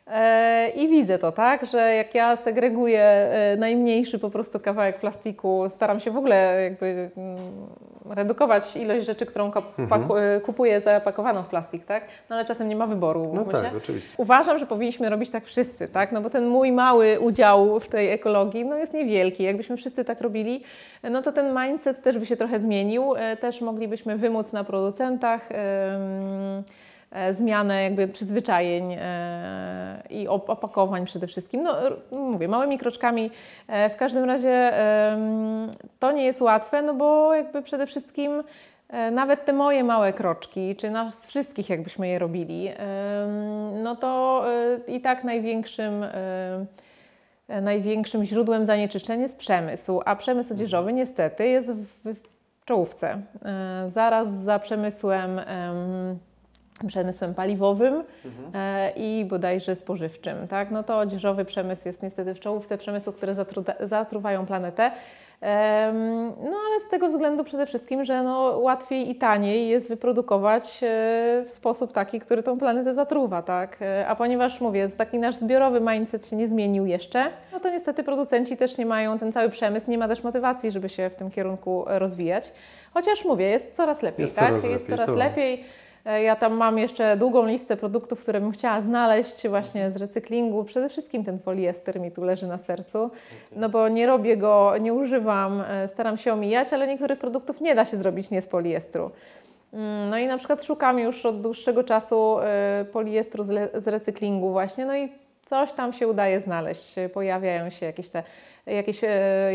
[0.08, 6.00] Y, i widzę to, tak, że jak ja segreguję najmniejszy po prostu kawałek plastiku, staram
[6.00, 7.36] się w ogóle jakby mm,
[8.10, 10.40] redukować ilość rzeczy, którą mhm.
[10.40, 12.04] kupuję zapakowaną w plastik, tak?
[12.30, 13.32] No ale czasem nie ma wyboru.
[13.34, 14.14] No tak, oczywiście.
[14.16, 16.12] Uważam, że powinniśmy robić tak wszyscy, tak?
[16.12, 19.42] No bo ten mój mały udział w tej ekologii no jest niewielki.
[19.42, 20.62] Jakbyśmy wszyscy tak robili,
[21.02, 23.14] no to ten mindset też by się trochę zmienił.
[23.40, 25.50] Też moglibyśmy wymóc na producentach.
[25.50, 26.62] Yy, E,
[27.32, 31.62] zmianę jakby przyzwyczajeń e, i opakowań przede wszystkim.
[31.62, 31.76] No,
[32.10, 33.30] mówię, małymi kroczkami.
[33.68, 34.72] E, w każdym razie
[35.98, 38.42] to nie jest łatwe, no bo jakby przede wszystkim
[39.12, 42.70] nawet te moje małe kroczki, czy nas wszystkich jakbyśmy je robili,
[43.82, 44.44] no to
[44.88, 46.04] i tak największym
[47.62, 52.14] największym źródłem zanieczyszczeń jest przemysł, a przemysł odzieżowy niestety jest w
[52.64, 53.20] czołówce.
[53.88, 55.40] Zaraz za przemysłem
[56.86, 58.50] przemysłem paliwowym mhm.
[58.54, 60.48] e, i bodajże spożywczym.
[60.48, 60.70] Tak?
[60.70, 63.34] No to odzieżowy przemysł jest niestety w czołówce przemysłu, które
[63.80, 64.90] zatruwają planetę.
[66.44, 70.86] No ale z tego względu przede wszystkim, że no, łatwiej i taniej jest wyprodukować e,
[71.46, 73.82] w sposób taki, który tą planetę zatruwa, tak?
[73.82, 78.04] E, a ponieważ mówię, taki nasz zbiorowy mindset się nie zmienił jeszcze, no to niestety
[78.04, 81.30] producenci też nie mają, ten cały przemysł nie ma też motywacji, żeby się w tym
[81.30, 82.52] kierunku rozwijać.
[82.94, 84.48] Chociaż mówię, jest coraz lepiej, jest tak?
[84.48, 85.14] Coraz jest lepiej, coraz to...
[85.14, 85.64] lepiej.
[86.04, 90.64] E, ja tam mam jeszcze długą listę produktów, które bym chciała znaleźć właśnie z recyklingu.
[90.64, 93.10] Przede wszystkim ten poliester mi tu leży na sercu,
[93.56, 97.74] no bo nie robię go, nie używam, e, staram się omijać, ale niektórych produktów nie
[97.74, 99.10] da się zrobić nie z poliestru.
[99.72, 104.86] Mm, no i na przykład szukam już od dłuższego czasu e, poliestru z recyklingu właśnie,
[104.86, 105.08] no i
[105.44, 106.94] coś tam się udaje znaleźć.
[107.14, 108.22] Pojawiają się jakieś, te,
[108.66, 109.00] jakieś,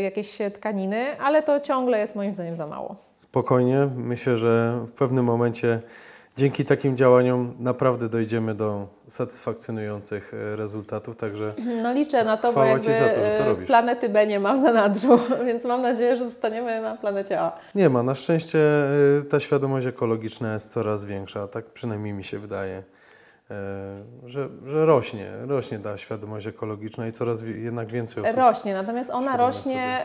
[0.02, 2.96] jakieś tkaniny, ale to ciągle jest moim zdaniem za mało.
[3.16, 5.80] Spokojnie, myślę, że w pewnym momencie
[6.40, 12.64] dzięki takim działaniom naprawdę dojdziemy do satysfakcjonujących e, rezultatów, także No liczę na to, bo
[12.64, 16.80] jakby to, to e, planety B nie ma w zanadrzu, więc mam nadzieję, że zostaniemy
[16.80, 17.52] na planecie A.
[17.74, 22.38] Nie ma, na szczęście e, ta świadomość ekologiczna jest coraz większa, tak przynajmniej mi się
[22.38, 22.82] wydaje.
[23.50, 28.36] E, że, że rośnie, rośnie ta świadomość ekologiczna i coraz jednak więcej osób.
[28.36, 30.04] Rośnie, natomiast ona rośnie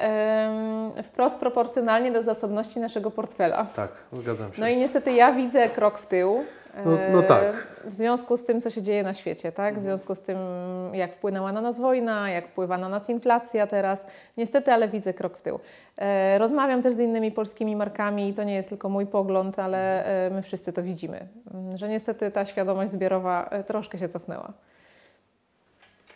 [0.93, 1.03] sobie.
[1.03, 3.65] wprost proporcjonalnie do zasobności naszego portfela.
[3.65, 4.61] Tak, zgadzam się.
[4.61, 6.43] No i niestety ja widzę krok w tył.
[6.85, 7.67] No, no tak.
[7.85, 9.73] W związku z tym, co się dzieje na świecie, tak?
[9.73, 9.83] W mhm.
[9.83, 10.37] związku z tym,
[10.93, 14.07] jak wpłynęła na nas wojna, jak wpływa na nas inflacja teraz.
[14.37, 15.59] Niestety, ale widzę krok w tył.
[15.97, 20.05] E, rozmawiam też z innymi polskimi markami i to nie jest tylko mój pogląd, ale
[20.05, 21.27] e, my wszyscy to widzimy,
[21.75, 24.53] że niestety ta świadomość zbiorowa e, troszkę się cofnęła.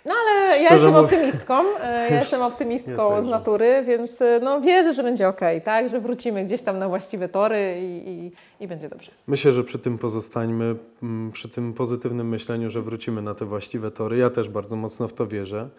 [0.10, 1.64] No ale Szczerze ja jestem optymistką,
[2.10, 5.90] ja jestem optymistką ja z natury, więc no, wierzę, że będzie ok, tak?
[5.90, 8.32] że wrócimy gdzieś tam na właściwe tory i, i,
[8.64, 9.12] i, będzie dobrze.
[9.28, 13.92] Myślę, że przy tym pozostańmy, mm, przy tym pozytywnym myśleniu, że wrócimy na te właściwe
[13.92, 14.18] tory.
[14.18, 15.70] Ja też bardzo mocno w to wierzę.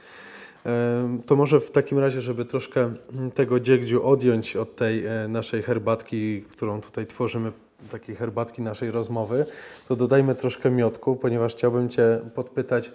[1.26, 5.62] To może w takim razie, żeby troszkę mm, tego dziegdziu odjąć od tej e, naszej
[5.62, 7.52] herbatki, którą tutaj tworzymy,
[7.90, 9.46] takiej herbatki naszej rozmowy,
[9.88, 12.92] to dodajmy troszkę miodku, ponieważ chciałbym Cię podpytać,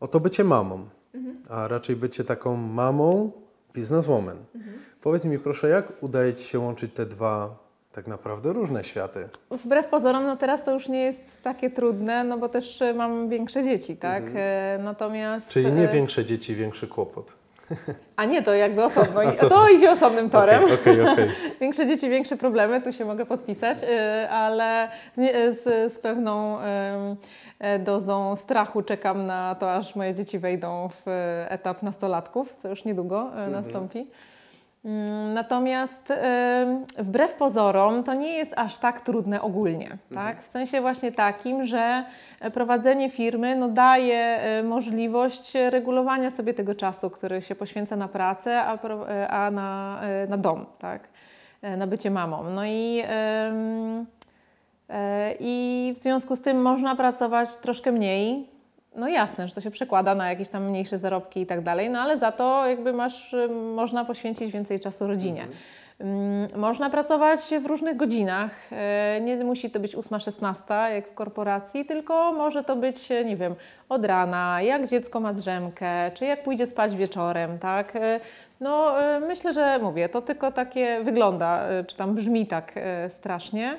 [0.00, 1.36] o to bycie mamą, mhm.
[1.48, 3.30] a raczej bycie taką mamą,
[3.74, 4.36] bizneswoman.
[4.54, 4.78] Mhm.
[5.02, 7.56] Powiedz mi proszę, jak udaje Ci się łączyć te dwa
[7.92, 9.28] tak naprawdę różne światy?
[9.50, 13.28] Wbrew pozorom, no teraz to już nie jest takie trudne, no bo też e, mam
[13.28, 14.22] większe dzieci, tak?
[14.22, 14.38] Mhm.
[14.80, 15.48] E, natomiast...
[15.48, 17.39] Czyli nie e, większe dzieci, większy kłopot.
[18.16, 19.20] A nie, to jakby osobno.
[19.48, 20.64] To idzie osobnym torem.
[20.64, 21.28] Okay, okay, okay.
[21.60, 23.78] Większe dzieci, większe problemy, tu się mogę podpisać,
[24.30, 24.88] ale
[25.64, 26.58] z, z, pewną
[27.78, 32.84] dozą strachu czekam na to, aż moje dzieci wejdą w e, etap nastolatków, co już
[32.84, 33.52] niedługo e, mhm.
[33.52, 34.06] nastąpi.
[34.84, 36.12] Mm, Natomiast
[36.98, 40.42] wbrew pozorom to nie jest aż tak trudne ogólnie, tak?
[40.42, 42.04] W sensie właśnie takim, że
[42.54, 48.62] prowadzenie firmy no, daje e, możliwość regulowania sobie tego czasu, który się poświęca na pracę,
[48.62, 51.08] a, pro- e, a na, e, na dom, tak?
[51.62, 52.50] E, Na bycie mamą.
[52.50, 53.52] No i, e,
[55.40, 58.48] i w związku z tym można pracować troszkę mniej.
[58.96, 62.00] No jasne, że to się przekłada na jakieś tam mniejsze zarobki i tak dalej, no
[62.00, 65.46] ale za to jakby masz, y, można poświęcić więcej czasu rodzinie.
[66.00, 68.50] Mm, Można pracować w różnych godzinach.
[68.72, 73.36] E, Nie musi to być 8-16 jak w korporacji, tylko może to być, e, nie
[73.36, 73.54] wiem,
[73.88, 77.96] od rana, jak dziecko ma drzemkę, czy jak pójdzie spać wieczorem, tak?
[77.96, 78.20] E,
[78.60, 78.94] No
[79.28, 82.74] myślę, że mówię, to tylko takie wygląda, czy tam brzmi tak
[83.08, 83.76] strasznie,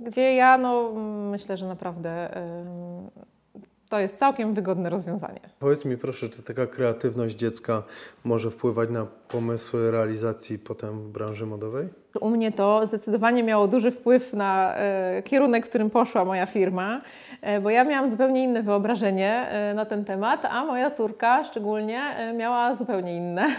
[0.00, 0.92] gdzie ja no
[1.30, 2.28] myślę, że naprawdę
[3.92, 5.40] to jest całkiem wygodne rozwiązanie.
[5.58, 7.82] Powiedz mi proszę, czy taka kreatywność dziecka
[8.24, 11.88] może wpływać na pomysły realizacji potem w branży modowej?
[12.20, 17.00] U mnie to zdecydowanie miało duży wpływ na e, kierunek, w którym poszła moja firma,
[17.40, 22.00] e, bo ja miałam zupełnie inne wyobrażenie e, na ten temat, a moja córka szczególnie
[22.00, 23.46] e, miała zupełnie inne.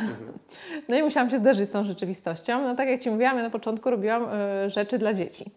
[0.89, 2.61] No i musiałam się zderzyć z tą rzeczywistością.
[2.61, 5.51] No tak jak Ci mówiłam, ja na początku robiłam e, rzeczy dla dzieci.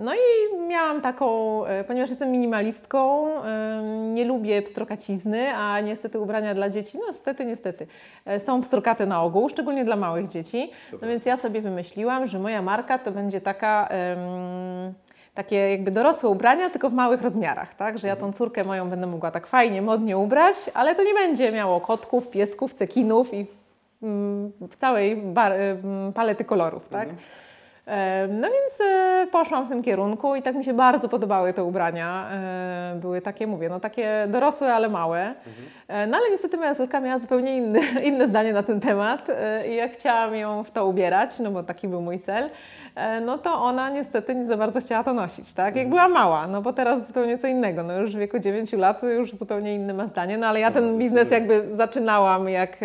[0.00, 3.28] No i miałam taką, e, ponieważ jestem minimalistką,
[4.10, 7.86] nie lubię pstrokacizny, a niestety ubrania dla dzieci, no niestety, niestety,
[8.24, 10.70] e, są pstrokate na ogół, szczególnie dla małych dzieci.
[11.02, 13.88] No więc ja sobie wymyśliłam, że moja marka to będzie taka...
[15.34, 17.98] takie jakby dorosłe ubrania, tylko w małych rozmiarach, tak?
[17.98, 21.52] Że ja tą córkę moją będę mogła tak fajnie, modnie ubrać, ale to nie będzie
[21.52, 23.46] miało kotków, piesków, cekinów i
[24.02, 25.52] mm, w całej bar,
[26.14, 27.08] palety kolorów, tak?
[27.08, 27.12] E,
[28.28, 32.28] No więc e, poszłam w tym kierunku i tak mi się bardzo podobały te ubrania.
[32.32, 35.34] E, Były takie, mówię, no takie dorosłe, ale małe.
[35.88, 39.68] E, No ale niestety moja córka miała zupełnie inny, inne zdanie na ten temat e,
[39.68, 42.50] i jak chciałam ją w to ubierać, no bo taki był mój cel,
[42.94, 45.76] e, no to ona niestety nie za bardzo chciała to nosić, tak?
[45.76, 49.02] Jak była mała, no bo teraz zupełnie co innego, no już w wieku 9 lat
[49.02, 52.76] już zupełnie inne ma zdanie, no ale ja ten biznes jakby zaczynałam jak,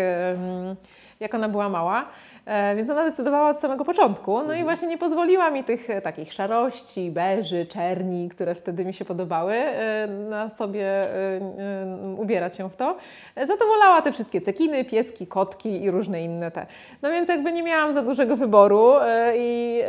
[1.20, 2.06] jak ona była mała.
[2.50, 4.44] E, Więc ona decydowała od samego początku.
[4.44, 8.94] No i właśnie nie pozwoliła mi tych e, takich szarości, beży, czerni, które wtedy mi
[8.94, 10.90] się podobały, e, na sobie
[12.18, 12.96] ubierać się w to.
[13.48, 16.66] Za to wolała te wszystkie cekiny, pieski, kotki i różne inne te.
[17.02, 18.94] No więc jakby nie miałam za dużego wyboru
[19.38, 19.82] i,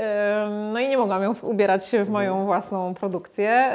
[0.72, 3.70] no i nie mogłam ją ubierać się w moją własną produkcję,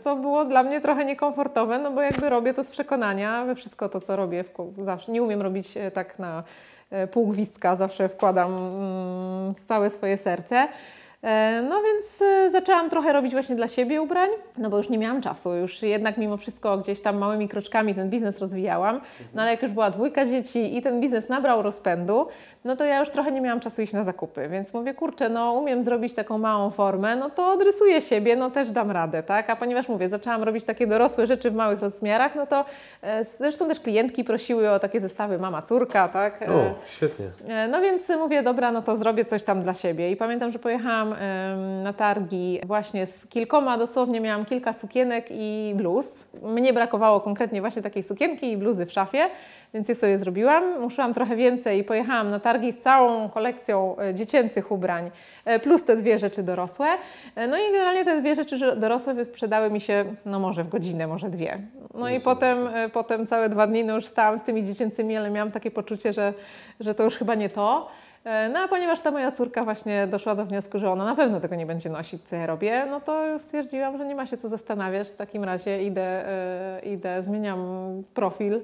[0.00, 3.88] co było dla mnie trochę niekomfortowe, no bo jakby robię to z przekonania, we wszystko
[3.88, 4.44] to, co robię,
[4.78, 6.42] zawsze nie umiem robić tak na
[7.10, 10.68] pół gwizdka, zawsze wkładam mm, całe swoje serce.
[11.22, 14.28] E, No więc e, zaczęłam trochę robić właśnie dla siebie ubrań,
[14.58, 18.10] no bo już nie miałam czasu, już jednak mimo wszystko gdzieś tam małymi kroczkami ten
[18.10, 19.00] biznes rozwijałam,
[19.34, 22.26] no ale jak już była dwójka dzieci i ten biznes nabrał rozpędu,
[22.64, 25.52] no to ja już trochę nie miałam czasu iść na zakupy, więc mówię, kurczę, no
[25.52, 29.50] umiem zrobić taką małą formę, no to odrysuję siebie, no też dam radę, tak?
[29.50, 32.64] A ponieważ mówię, zaczęłam robić takie dorosłe rzeczy w małych rozmiarach, no to
[33.02, 36.42] e, zresztą też klientki prosiły o takie zestawy mama-córka, tak?
[36.42, 37.26] E, O, świetnie.
[37.70, 40.10] No więc mówię, dobra, no to zrobię coś tam dla siebie.
[40.10, 41.07] I pamiętam, że pojechałam
[41.82, 46.28] na targi właśnie z kilkoma, dosłownie miałam kilka sukienek i bluz.
[46.42, 49.30] Mnie brakowało konkretnie właśnie takiej sukienki i bluzy w szafie,
[49.74, 50.80] więc je sobie zrobiłam.
[50.80, 55.10] Musiałam trochę więcej i pojechałam na targi z całą kolekcją e, dziecięcych ubrań,
[55.44, 56.86] e, plus te dwie rzeczy dorosłe.
[57.36, 61.06] E, No i generalnie te dwie rzeczy dorosłe wyprzedały mi się, no może w godzinę,
[61.06, 61.58] może dwie.
[61.94, 65.30] No i potem, e, potem całe dwa dni no już stałam z tymi dziecięcymi, ale
[65.30, 66.34] miałam takie poczucie, że,
[66.80, 67.88] że to już chyba nie to.
[68.24, 71.40] E, No a ponieważ ta moja córka właśnie doszła do wniosku, że ona na pewno
[71.40, 74.48] tego nie będzie nosić, co ja robię, no to stwierdziłam, że nie ma się co
[74.48, 75.08] zastanawiać.
[75.08, 77.58] W takim razie idę, e, idę zmieniam
[78.14, 78.60] profil,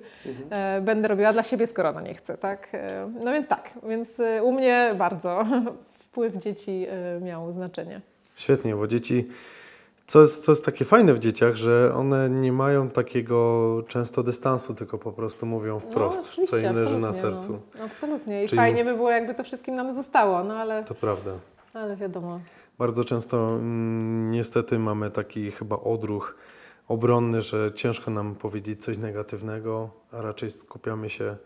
[0.50, 2.68] e, będę robiła dla siebie, skoro ona nie chce, tak?
[3.24, 4.08] No więc tak, więc
[4.42, 5.44] u mnie bardzo
[6.04, 6.86] wpływ dzieci
[7.20, 8.00] miał znaczenie.
[8.36, 9.28] Świetnie, bo dzieci,
[10.06, 14.74] co jest, co jest takie fajne w dzieciach, że one nie mają takiego często dystansu,
[14.74, 17.60] tylko po prostu mówią wprost, co oczywiście, im leży na absolutnie, sercu.
[17.78, 20.94] No, absolutnie i Czyli- fajnie by było, jakby to wszystkim nam zostało, no ale, To
[20.94, 21.30] prawda.
[21.74, 22.40] ale wiadomo.
[22.78, 26.36] Bardzo często mm, niestety mamy taki chyba odruch
[26.88, 31.36] obronny, że ciężko nam powiedzieć coś negatywnego, a raczej skupiamy się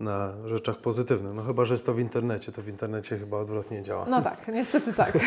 [0.00, 1.34] na rzeczach pozytywnych.
[1.34, 4.06] No chyba, że jest to w internecie, to w internecie chyba odwrotnie działa.
[4.08, 5.12] No tak, niestety tak.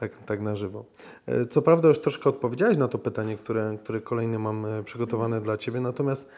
[0.00, 0.84] Tak, tak na żywo.
[1.26, 5.40] E, Co prawda już troszkę odpowiedziałeś na to pytanie, które, które kolejne mam e, przygotowane
[5.40, 6.28] dla Ciebie, natomiast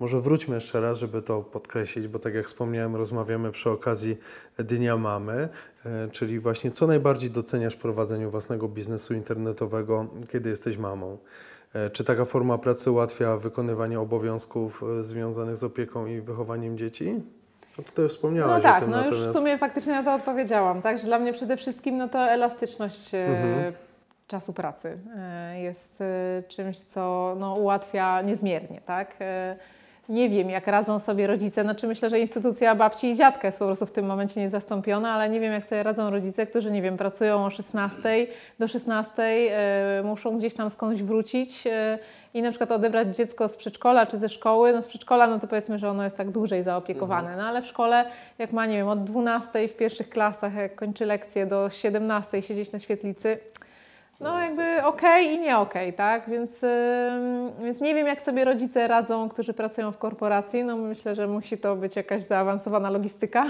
[0.00, 4.16] może wróćmy jeszcze raz, żeby to podkreślić, bo tak jak wspomniałem, rozmawiamy przy okazji
[4.58, 5.48] Dnia Mamy,
[5.84, 11.18] e, czyli właśnie co najbardziej doceniasz w prowadzeniu własnego biznesu internetowego, kiedy jesteś mamą?
[11.92, 17.20] Czy taka forma pracy ułatwia wykonywanie obowiązków związanych z opieką i wychowaniem dzieci?
[17.78, 19.20] No tutaj już wspomniałaś No o tak, tym, no natomiast...
[19.22, 20.98] już w sumie faktycznie na to odpowiedziałam, tak?
[20.98, 23.72] Że dla mnie przede wszystkim no to elastyczność e, Mhm.
[24.26, 29.16] czasu pracy e, jest e, czymś, co no, ułatwia niezmiernie, tak?
[30.08, 31.62] Nie wiem, jak radzą sobie rodzice.
[31.62, 35.28] Znaczy myślę, że instytucja babci i dziadka jest po prostu w tym momencie niezastąpiona, ale
[35.28, 38.26] nie wiem, jak sobie radzą rodzice, którzy, nie wiem, pracują o 16
[38.58, 41.98] do 16, e, muszą gdzieś tam skądś wrócić e,
[42.34, 44.72] i na przykład odebrać dziecko z przedszkola czy ze szkoły.
[44.72, 47.66] No z przedszkola, no to powiedzmy, że ono jest tak dłużej zaopiekowane, no ale w
[47.66, 48.04] szkole,
[48.38, 52.72] jak ma, nie wiem, od 12 w pierwszych klasach, jak kończy lekcje, do 17 siedzieć
[52.72, 53.38] na świetlicy,
[54.20, 56.28] no jakby okej i nie okej, tak?
[56.30, 60.64] Więc, ym, więc nie wiem, jak sobie rodzice radzą, którzy pracują w korporacji.
[60.64, 63.46] No myślę, że musi to być jakaś zaawansowana logistyka.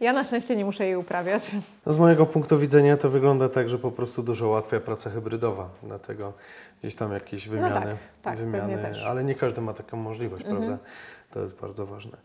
[0.00, 1.50] Ja na szczęście nie muszę jej uprawiać.
[1.86, 5.68] No z mojego punktu widzenia to wygląda tak, że po prostu dużo ułatwia praca hybrydowa,
[5.82, 6.32] dlatego
[6.80, 7.86] gdzieś tam jakieś No wymiany, tak,
[8.22, 10.62] tak, pewnie wymiany ale nie każdy ma taką możliwość, Mhm.
[10.62, 10.84] prawda?
[11.30, 12.16] To jest bardzo ważne.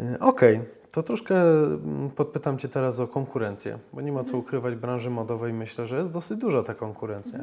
[0.00, 0.60] Y, Okej,
[0.92, 4.32] to troszkę mm, podpytam Cię teraz o konkurencję, bo nie ma Mhm.
[4.32, 7.38] co ukrywać, w branży modowej myślę, że jest dosyć duża ta konkurencja.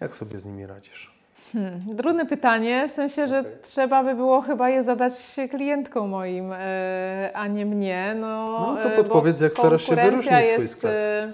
[0.00, 1.12] Jak sobie z nimi radzisz?
[1.52, 3.52] Hmm, trudne pytanie, w sensie, że Okej.
[3.62, 8.16] trzeba by było chyba je zadać klientkom moim, e, a nie mnie.
[8.20, 10.92] No, No to e, podpowiedz, jak starasz się wyróżnić swój sklep.
[10.94, 11.32] e,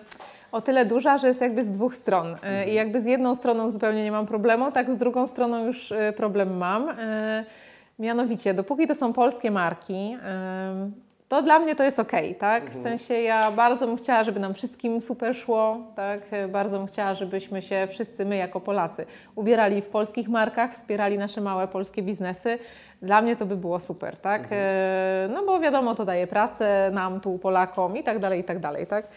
[0.53, 2.27] o tyle duża, że jest jakby z dwóch stron.
[2.27, 2.68] E, Mhm.
[2.68, 6.12] I jakby z jedną stroną zupełnie nie mam problemu, tak z drugą stroną już e,
[6.12, 6.88] problem mam.
[7.98, 10.16] Mianowicie, dopóki to są polskie marki,
[11.28, 12.62] to dla mnie to jest ok, tak?
[12.62, 12.80] Mhm.
[12.80, 16.20] W sensie ja bardzo bym chciała, żeby nam wszystkim super szło, tak?
[16.48, 21.40] Bardzo bym chciała, żebyśmy się wszyscy, my jako Polacy, ubierali w polskich markach, wspierali nasze
[21.40, 22.58] małe polskie biznesy.
[23.02, 24.42] Dla mnie to by było super, tak?
[24.50, 28.58] E, No bo wiadomo, to daje pracę nam tu, Polakom i tak dalej, i tak
[28.58, 29.08] dalej, tak?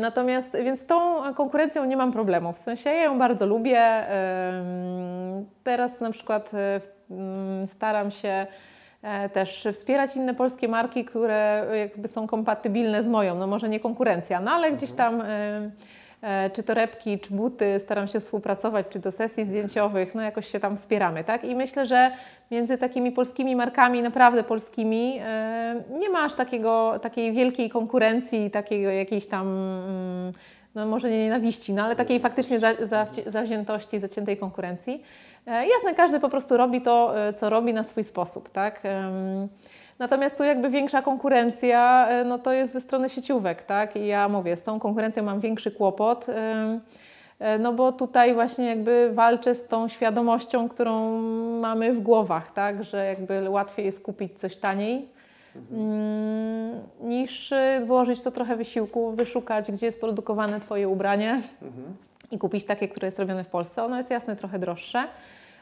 [0.00, 2.52] Natomiast, więc z tą konkurencją nie mam problemu.
[2.52, 4.06] W sensie ja ją bardzo lubię.
[5.64, 6.80] Teraz na przykład e,
[7.10, 8.46] mm, staram się
[9.02, 13.34] e, też wspierać inne polskie marki, które jakby są kompatybilne z moją.
[13.34, 15.70] No może nie konkurencja, no ale gdzieś tam e,
[16.22, 20.60] e, czy torebki, czy buty, staram się współpracować, czy do sesji zdjęciowych, no jakoś się
[20.60, 21.44] tam wspieramy, tak?
[21.44, 22.10] I myślę, że
[22.52, 28.90] między takimi polskimi markami, naprawdę polskimi, e, nie ma aż takiego, takiej wielkiej konkurencji, takiego
[28.90, 30.32] jakiejś tam, mm,
[30.74, 35.02] no może nie nienawiści, no ale takiej faktycznie za, za, zawziętości, zaciętej konkurencji.
[35.46, 38.82] E, Jasne, każdy po prostu robi to, e, co robi na swój sposób, tak?
[39.98, 43.96] Natomiast tu jakby większa konkurencja, no to jest ze strony sieciówek, tak?
[43.96, 46.26] I ja mówię, z tą konkurencją mam większy kłopot,
[47.58, 51.20] no bo tutaj właśnie jakby walczę z tą świadomością, którą
[51.60, 52.84] mamy w głowach, tak?
[52.84, 55.08] Że jakby łatwiej jest kupić coś taniej,
[55.72, 61.42] mm, niż y, włożyć to trochę wysiłku, wyszukać, gdzie jest produkowane Twoje ubranie
[62.30, 63.84] i kupić takie, które jest robione w Polsce.
[63.84, 65.04] Ono jest jasne trochę droższe.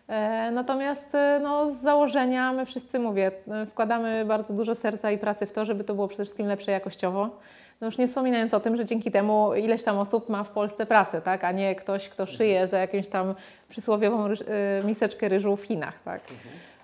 [0.09, 5.19] E, Natomiast e, no, z założenia my wszyscy, mówię, e, wkładamy bardzo dużo serca i
[5.19, 7.31] pracy w to, żeby to było przede wszystkim lepsze jakościowo.
[7.81, 10.87] No już nie wspominając o tym, że dzięki temu ileś tam osób ma w Polsce
[10.87, 11.45] pracę, tak?
[11.45, 13.35] a nie ktoś, kto szyje za jakąś tam
[13.69, 14.45] przysłowiową ryż, e,
[14.85, 15.95] miseczkę ryżu w Chinach.
[16.05, 16.21] Tak?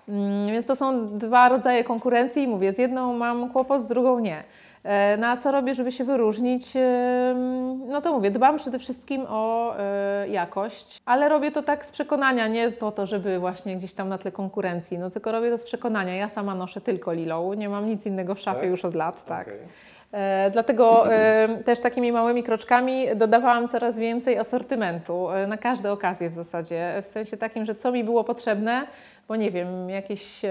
[0.09, 4.19] Mm, Więc to są dwa rodzaje konkurencji i mówię, z jedną mam kłopot, z drugą
[4.19, 4.43] nie.
[4.83, 6.73] E, Na co robię, żeby się wyróżnić?
[6.75, 11.91] Em, No to mówię, dbam przede wszystkim o e, jakość, ale robię to tak z
[11.91, 15.57] przekonania, nie po to, żeby właśnie gdzieś tam na tle konkurencji, no tylko robię to
[15.57, 16.15] z przekonania.
[16.15, 18.69] Ja sama noszę tylko Lilą, nie mam nic innego w szafie Tak?
[18.69, 19.47] już od lat, tak.
[19.47, 19.59] Okej.
[20.11, 26.29] E, Dlatego e, też takimi małymi kroczkami dodawałam coraz więcej asortymentu e, na każde okazje
[26.29, 27.01] w zasadzie.
[27.03, 28.87] W sensie takim, że co mi było potrzebne,
[29.27, 30.41] bo nie wiem, jakieś.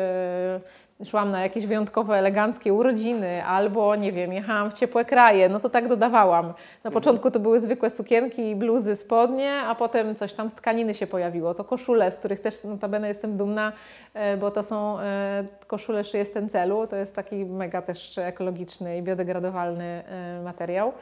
[1.04, 5.70] Szłam na jakieś wyjątkowo eleganckie urodziny, albo nie wiem, jechałam w ciepłe kraje, no to
[5.70, 6.52] tak dodawałam.
[6.84, 11.06] Na początku to były zwykłe sukienki, bluzy, spodnie, a potem coś tam z tkaniny się
[11.06, 11.54] pojawiło.
[11.54, 13.72] To koszule, z których też notabene jestem dumna,
[14.14, 16.86] e, bo to są e, koszule szyję z Tencelu.
[16.86, 20.92] To jest taki mega też ekologiczny i biodegradowalny e, materiał.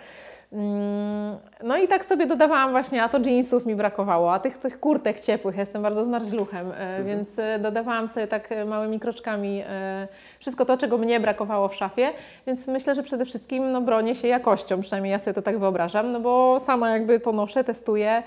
[0.54, 4.80] Mm, No i tak sobie dodawałam właśnie, a to jeansów mi brakowało, a tych, tych
[4.80, 9.62] kurtek ciepłych, jestem bardzo zmarzluchem, e, więc e, dodawałam sobie tak e, małymi kroczkami
[10.38, 12.10] wszystko to, czego mnie brakowało w szafie,
[12.46, 16.12] więc myślę, że przede wszystkim no, bronię się jakością, przynajmniej ja sobie to tak wyobrażam,
[16.12, 18.22] no bo sama jakby to noszę, testuję.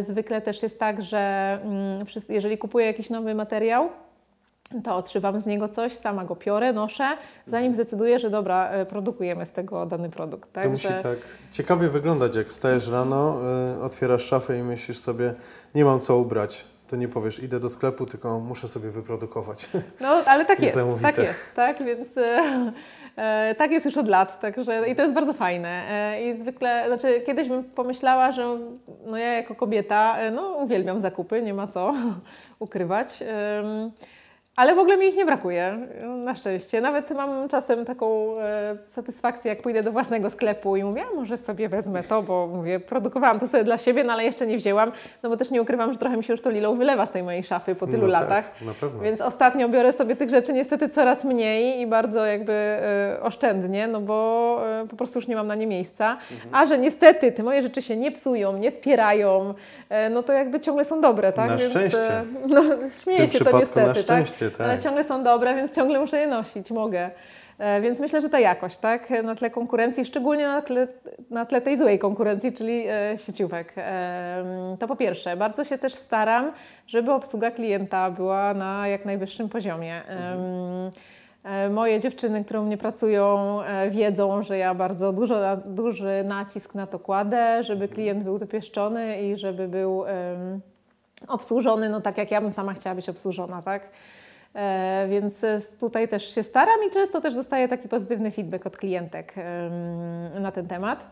[0.00, 1.18] Zwykle też jest tak, że
[1.64, 3.88] mm, jeżeli kupuję jakiś nowy materiał,
[4.84, 9.46] to otrzymam z niego coś, sama go piorę, noszę, zanim zdecyduję, że dobra, e, produkujemy
[9.46, 10.52] z tego dany produkt.
[10.52, 11.18] To musi Także tak
[11.52, 13.40] ciekawie wyglądać, jak stajesz rano,
[13.78, 15.34] y, otwierasz szafę i myślisz sobie,
[15.74, 16.64] nie mam co ubrać.
[16.88, 19.68] To nie powiesz, idę do sklepu, tylko muszę sobie wyprodukować.
[20.00, 22.42] no, ale tak jest, tak jest, tak, więc e,
[23.16, 26.84] e, tak jest już od lat, także i to jest bardzo fajne e, i zwykle,
[26.86, 28.58] znaczy kiedyś bym pomyślała, że
[29.06, 31.94] no ja jako kobieta, e, no uwielbiam zakupy, nie ma co
[32.58, 33.92] ukrywać, Ym,
[34.58, 35.78] Ale w ogóle mi ich nie brakuje,
[36.24, 36.80] na szczęście.
[36.80, 41.38] Nawet mam czasem taką e, satysfakcję, jak pójdę do własnego sklepu i mówię, a może
[41.38, 44.92] sobie wezmę to, bo mówię, produkowałam to sobie dla siebie, no ale jeszcze nie wzięłam,
[45.22, 47.22] no bo też nie ukrywam, że trochę mi się już to lilą wylewa z tej
[47.22, 48.62] mojej szafy po tylu No tak, latach.
[48.62, 49.00] na pewno.
[49.02, 54.00] Więc ostatnio biorę sobie tych rzeczy niestety coraz mniej i bardzo jakby e, oszczędnie, no
[54.00, 56.16] bo e, po prostu już nie mam na nie miejsca.
[56.32, 56.54] Mhm.
[56.54, 59.54] A że niestety te moje rzeczy się nie psują, nie spierają,
[59.88, 61.48] e, no to jakby ciągle są dobre, tak?
[61.48, 62.10] Na Więc, szczęście.
[62.10, 62.62] e, No,
[63.02, 64.47] śmieję W się to niestety, na szczęście, tak.
[64.64, 67.10] Ale ciągle są dobre, więc ciągle muszę je nosić, mogę.
[67.58, 69.10] E, Więc myślę, że ta jakość, tak?
[69.22, 70.88] Na tle konkurencji, szczególnie na tle,
[71.30, 73.72] na tle tej złej konkurencji, czyli e, sieciówek.
[73.76, 76.52] Em, To po pierwsze, bardzo się też staram,
[76.86, 80.02] żeby obsługa klienta była na jak najwyższym poziomie.
[80.08, 86.74] E, Moje dziewczyny, które u mnie pracują, e, wiedzą, że ja bardzo dużo, duży nacisk
[86.74, 90.60] na to kładę, żeby klient był dopieszczony i żeby był em,
[91.28, 93.82] obsłużony, no tak jak ja bym sama chciała być obsłużona, tak?
[94.54, 98.76] E, Więc e, tutaj też się staram i często też dostaję taki pozytywny feedback od
[98.76, 99.34] klientek
[100.40, 101.06] na ten temat.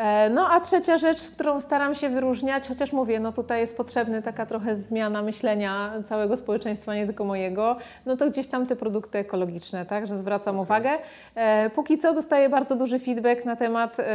[0.00, 4.22] E, No a trzecia rzecz, którą staram się wyróżniać, chociaż mówię, no tutaj jest potrzebna
[4.22, 7.76] taka trochę zmiana myślenia całego społeczeństwa, nie tylko mojego,
[8.06, 10.90] no to gdzieś tam te produkty ekologiczne, tak, że zwracam uwagę.
[11.34, 14.06] E, Póki co dostaję bardzo duży feedback na temat em,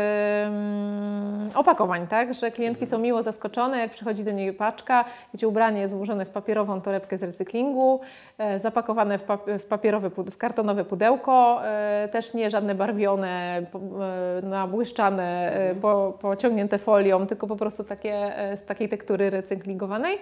[1.55, 5.95] opakowań, tak, że klientki są miło zaskoczone, jak przychodzi do niej paczka, gdzie ubranie jest
[5.95, 7.99] włożone w papierową torebkę z recyklingu,
[8.37, 11.61] e, zapakowane w, pap- w papierowe, w kartonowe pudełko,
[12.11, 13.61] też nie żadne barwione,
[14.43, 20.17] nabłyszczane, po, pociągnięte folią, tylko po prostu takie e, z takiej tektury recyklingowanej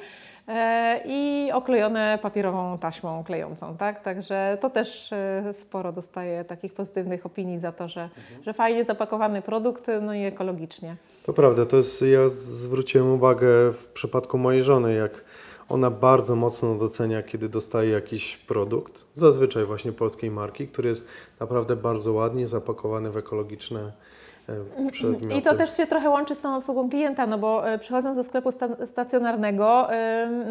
[0.47, 4.03] e, i oklejone papierową taśmą klejącą, tak?
[4.03, 8.09] Także to też e, sporo dostaję takich pozytywnych opinii za to, że,
[8.45, 10.95] że fajnie zapakowany produkt, no i ekologicznie.
[11.25, 15.23] To prawda, to jest, ja zwróciłem uwagę w przypadku mojej żony, jak
[15.69, 21.07] ona bardzo mocno docenia, kiedy dostaje jakiś produkt, zazwyczaj właśnie polskiej marki, który jest
[21.39, 23.91] naprawdę bardzo ładnie zapakowany w ekologiczne.
[25.37, 28.23] I to też się trochę łączy z tą obsługą klienta, no bo e, przychodząc do
[28.23, 29.87] sklepu sta- stacjonarnego,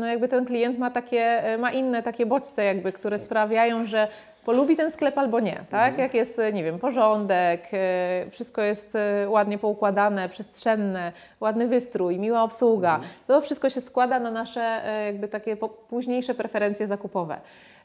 [0.00, 4.08] no jakby ten klient ma takie, e, ma inne takie bodźce jakby, które sprawiają, że
[4.44, 5.98] polubi ten sklep albo nie, tak?
[5.98, 12.18] Jak jest, e, nie wiem, porządek, e, wszystko jest e, ładnie poukładane, przestrzenne, ładny wystrój,
[12.18, 15.56] miła obsługa, to wszystko się składa na nasze e, jakby takie
[15.88, 17.36] późniejsze preferencje zakupowe.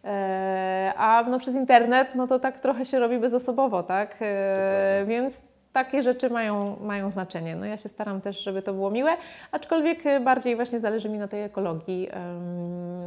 [0.05, 4.15] E, A no przez internet, no to tak trochę się robi bezosobowo, tak?
[4.21, 5.41] E, Więc
[5.73, 7.55] takie rzeczy mają, mają znaczenie.
[7.55, 9.17] No ja się staram też, żeby to było miłe,
[9.51, 12.09] aczkolwiek e, bardziej właśnie zależy mi na tej ekologii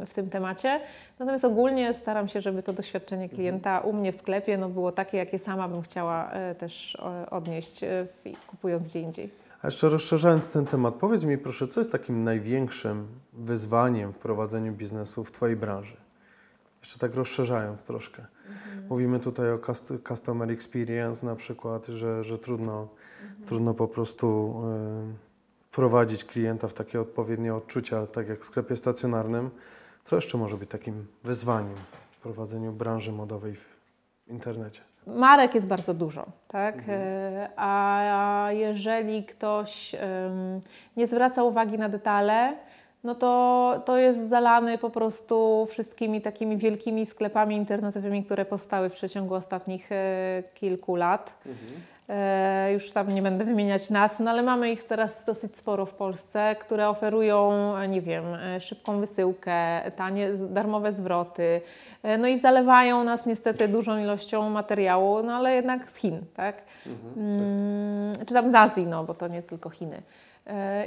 [0.05, 0.79] w tym temacie.
[1.19, 5.17] Natomiast ogólnie staram się, żeby to doświadczenie klienta u mnie w sklepie no, było takie,
[5.17, 6.97] jakie sama bym chciała e, też
[7.31, 8.07] odnieść, e,
[8.47, 9.31] kupując gdzie indziej.
[9.61, 14.71] A jeszcze rozszerzając ten temat, powiedz mi proszę, co jest takim największym wyzwaniem w prowadzeniu
[14.71, 16.00] biznesu w Twojej branży?
[16.81, 18.25] Jeszcze tak rozszerzając troszkę.
[18.89, 22.87] Mówimy tutaj o cust- customer experience na przykład, że, że trudno,
[23.45, 24.55] trudno po prostu
[25.11, 29.49] y, wprowadzić klienta w takie odpowiednie odczucia, tak jak w sklepie stacjonarnym.
[30.03, 31.75] Co jeszcze może być takim wyzwaniem
[32.11, 33.75] w prowadzeniu branży modowej w
[34.27, 34.81] internecie?
[35.07, 36.75] Marek jest bardzo dużo, tak?
[36.87, 40.01] E, A jeżeli ktoś em,
[40.97, 42.57] nie zwraca uwagi na detale,
[43.03, 48.93] no to, to jest zalany po prostu wszystkimi takimi wielkimi sklepami internetowymi, które powstały w
[48.93, 51.33] przeciągu ostatnich e, kilku lat.
[52.09, 55.93] E, Już tam nie będę wymieniać nazw, no ale mamy ich teraz dosyć sporo w
[55.93, 61.61] Polsce, które oferują, e, nie wiem, e, szybką wysyłkę, tanie, darmowe zwroty,
[62.03, 66.63] e, no i zalewają nas niestety dużą ilością materiału, no ale jednak z Chin, tak?
[67.17, 70.01] Mm, czy tam z Azji, no bo to nie tylko Chiny.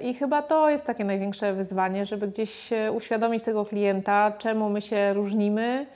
[0.03, 4.83] I chyba to jest takie największe wyzwanie, żeby gdzieś e, uświadomić tego klienta, czemu my
[4.83, 5.87] się różnimy,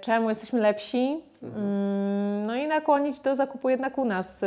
[0.00, 4.42] czemu jesteśmy lepsi, Mm, no i nakłonić do zakupu jednak u nas.
[4.42, 4.46] e,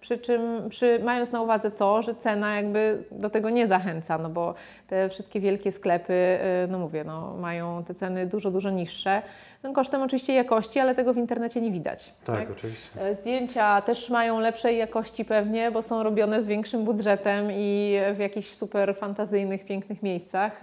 [0.00, 4.28] Przy czym, przy, mając na uwadze to, że cena jakby do tego nie zachęca, no
[4.28, 4.54] bo
[4.88, 9.22] te wszystkie wielkie sklepy, e, no mówię, no, mają te ceny dużo, dużo niższe.
[9.62, 12.12] No, kosztem oczywiście jakości, ale tego w internecie nie widać.
[12.24, 12.90] Tak, oczywiście.
[13.00, 18.18] E, Zdjęcia też mają lepszej jakości pewnie, bo są robione z większym budżetem i w
[18.18, 20.60] jakichś super fantazyjnych, pięknych miejscach.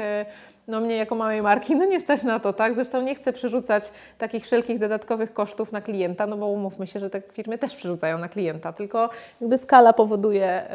[0.72, 2.76] No mnie jako małej marki no nie stać na to, tak?
[2.76, 7.10] Zresztą nie chcę przerzucać takich wszelkich dodatkowych kosztów na klienta, no bo umówmy się, że
[7.10, 9.10] te firmy też przerzucają na klienta, tylko
[9.42, 10.68] jakby skala powoduje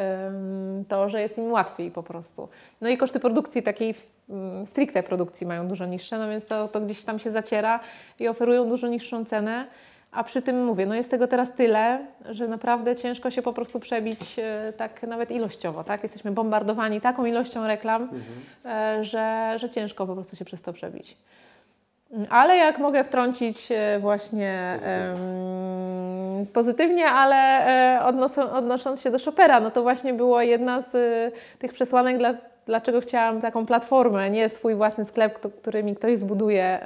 [0.88, 2.48] to, że jest im łatwiej po prostu.
[2.80, 3.94] No i koszty produkcji takiej
[4.30, 7.80] mm, stricte produkcji mają dużo niższe, no więc to, to gdzieś tam się zaciera
[8.20, 9.66] i oferują dużo niższą cenę.
[10.12, 13.80] A przy tym mówię, no jest tego teraz tyle, że naprawdę ciężko się po prostu
[13.80, 16.02] przebić e, tak nawet ilościowo, tak?
[16.02, 18.08] Jesteśmy bombardowani taką ilością reklam,
[18.64, 21.16] e, że, że ciężko po prostu się przez to przebić.
[22.30, 27.36] Ale jak mogę wtrącić e, właśnie pozytywnie, pozytywnie ale
[27.96, 28.04] e,
[28.52, 30.92] odnosząc się do Chopera, no to właśnie było jedna z
[31.58, 32.34] tych przesłanek, dla,
[32.66, 36.80] dlaczego chciałam taką platformę, nie swój własny sklep, który mi ktoś zbuduje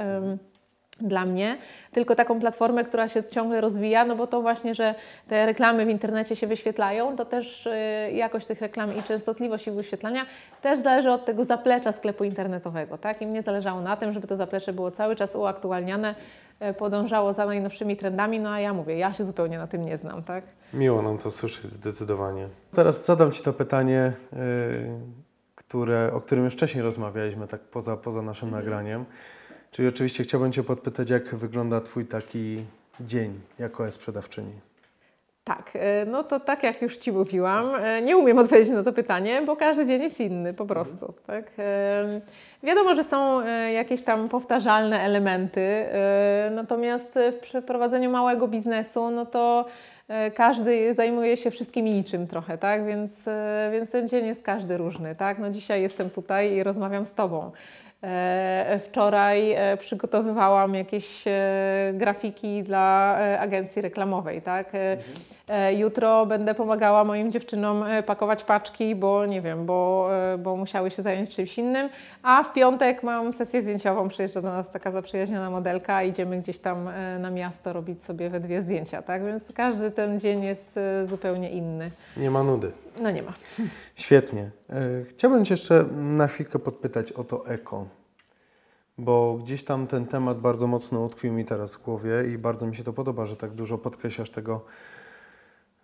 [1.01, 1.57] dla mnie,
[1.93, 4.95] tylko taką platformę, która się ciągle rozwija, no bo to właśnie, że
[5.29, 7.71] te reklamy w internecie się wyświetlają, to też y,
[8.13, 10.27] jakość tych reklam i częstotliwość ich wyświetlania
[10.63, 13.23] też zależy od tego zaplecza sklepu internetowego, tak?
[13.23, 16.15] I mnie zależało na tym, żeby to zaplecze było cały czas uaktualniane,
[16.71, 19.97] y, podążało za najnowszymi trendami, no a ja mówię, ja się zupełnie na tym nie
[19.97, 20.45] znam, tak?
[20.75, 22.49] Miło nam to słyszeć, zdecydowanie.
[22.75, 24.39] Teraz zadam Ci to pytanie, yy,
[25.55, 28.65] które, o którym już wcześniej rozmawialiśmy, tak poza, poza naszym mhm.
[28.65, 29.05] nagraniem.
[29.71, 32.65] Czyli oczywiście chciałbym Cię podpytać, jak wygląda Twój taki
[33.01, 34.53] dzień jako e-sprzedawczyni?
[35.45, 38.93] Tak, e, no to tak jak już Ci mówiłam, e, nie umiem odpowiedzieć na to
[38.93, 41.07] pytanie, bo każdy dzień jest inny po prostu.
[41.07, 41.15] Mhm.
[41.27, 41.53] Tak?
[41.59, 42.21] E,
[42.63, 45.87] wiadomo, że są jakieś tam powtarzalne elementy,
[46.51, 49.65] natomiast w przeprowadzeniu małego biznesu, no to
[50.35, 52.87] każdy zajmuje się wszystkim i niczym trochę, tak?
[52.87, 53.11] Więc,
[53.73, 55.39] więc ten dzień jest każdy różny, tak?
[55.39, 57.51] No dzisiaj jestem tutaj i rozmawiam z Tobą.
[58.03, 61.33] E, wczoraj e, przygotowywałam jakieś e,
[61.95, 64.67] grafiki dla agencji reklamowej, tak?
[64.67, 65.01] Mhm.
[65.77, 71.37] Jutro będę pomagała moim dziewczynom pakować paczki, bo nie wiem, bo, bo musiały się zająć
[71.37, 71.89] czymś innym.
[72.23, 76.89] A w piątek mam sesję zdjęciową, przyjeżdża do nas taka zaprzyjaźniona modelka, idziemy gdzieś tam
[77.19, 79.25] na miasto robić sobie we dwie zdjęcia, tak?
[79.25, 81.91] Więc każdy ten dzień jest zupełnie inny.
[82.17, 82.73] Nie ma nudy.
[83.01, 83.33] No nie ma.
[83.95, 84.51] Świetnie.
[85.09, 87.87] Chciałbym Cię jeszcze na chwilkę podpytać o to eko
[88.99, 92.77] bo gdzieś tam ten temat bardzo mocno utkwił mi teraz w głowie i bardzo mi
[92.77, 94.65] się to podoba, że tak dużo podkreślasz tego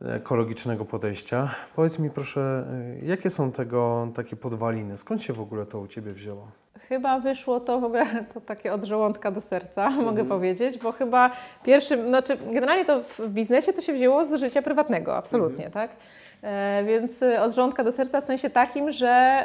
[0.04, 1.48] ekologicznego podejścia.
[1.76, 2.64] Powiedz mi proszę,
[3.02, 4.96] y, jakie są tego takie podwaliny?
[4.96, 6.48] Skąd się w ogóle to u Ciebie wzięło?
[6.88, 10.04] Chyba wyszło to w ogóle to takie od żołądka do serca, mhm.
[10.04, 11.30] mogę powiedzieć, bo chyba
[11.64, 15.88] pierwszym, znaczy generalnie to w biznesie to się wzięło z życia prywatnego, absolutnie, mhm.
[15.88, 15.96] tak?
[16.42, 19.44] E, więc od żołądka do serca w sensie takim, że...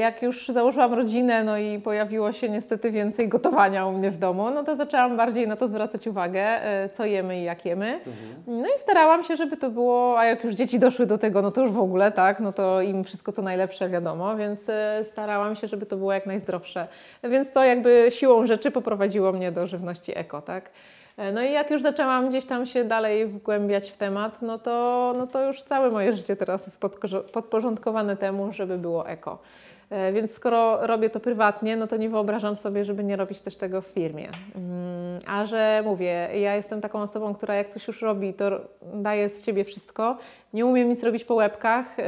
[0.00, 4.50] jak już założyłam rodzinę, no i pojawiło się niestety więcej gotowania u mnie w domu,
[4.50, 7.86] no to zaczęłam bardziej na to zwracać uwagę, e, co jemy i jak jemy.
[7.86, 8.62] Mhm.
[8.62, 11.50] No i starałam się, żeby to było, a jak już dzieci doszły do tego, no
[11.50, 15.56] to już w ogóle, tak, no to im wszystko co najlepsze wiadomo, więc e, starałam
[15.56, 16.88] się, żeby to było jak najzdrowsze.
[17.24, 20.70] Więc to jakby siłą rzeczy poprowadziło mnie do żywności eko, tak.
[21.32, 25.26] No i jak już zaczęłam gdzieś tam się dalej wgłębiać w temat, no to, no
[25.26, 26.80] to już całe moje życie teraz jest
[27.32, 29.38] podporządkowane temu, żeby było eko.
[29.90, 33.56] E, więc skoro robię to prywatnie, no to nie wyobrażam sobie, żeby nie robić też
[33.56, 34.28] tego w firmie.
[34.56, 38.60] Mm, a że mówię, ja jestem taką osobą, która jak coś już robi, to
[38.94, 40.16] daje z siebie wszystko.
[40.52, 42.00] Nie umiem nic robić po łebkach.
[42.00, 42.04] E,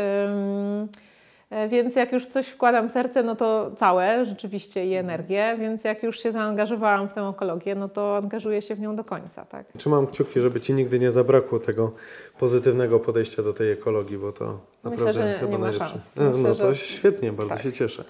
[1.69, 6.03] więc jak już coś wkładam w serce, no to całe rzeczywiście i energię, więc jak
[6.03, 9.45] już się zaangażowałam w tę ekologię, no to angażuję się w nią do końca.
[9.45, 9.67] Tak?
[9.79, 11.93] Trzymam kciuki, żeby Ci nigdy nie zabrakło tego
[12.39, 15.89] pozytywnego podejścia do tej ekologii, bo to Myślę, naprawdę że chyba nie najlepsze.
[15.89, 16.19] Szans.
[16.19, 16.79] E, Myślę, no to że...
[16.79, 17.63] świetnie, bardzo tak.
[17.63, 18.05] się cieszę.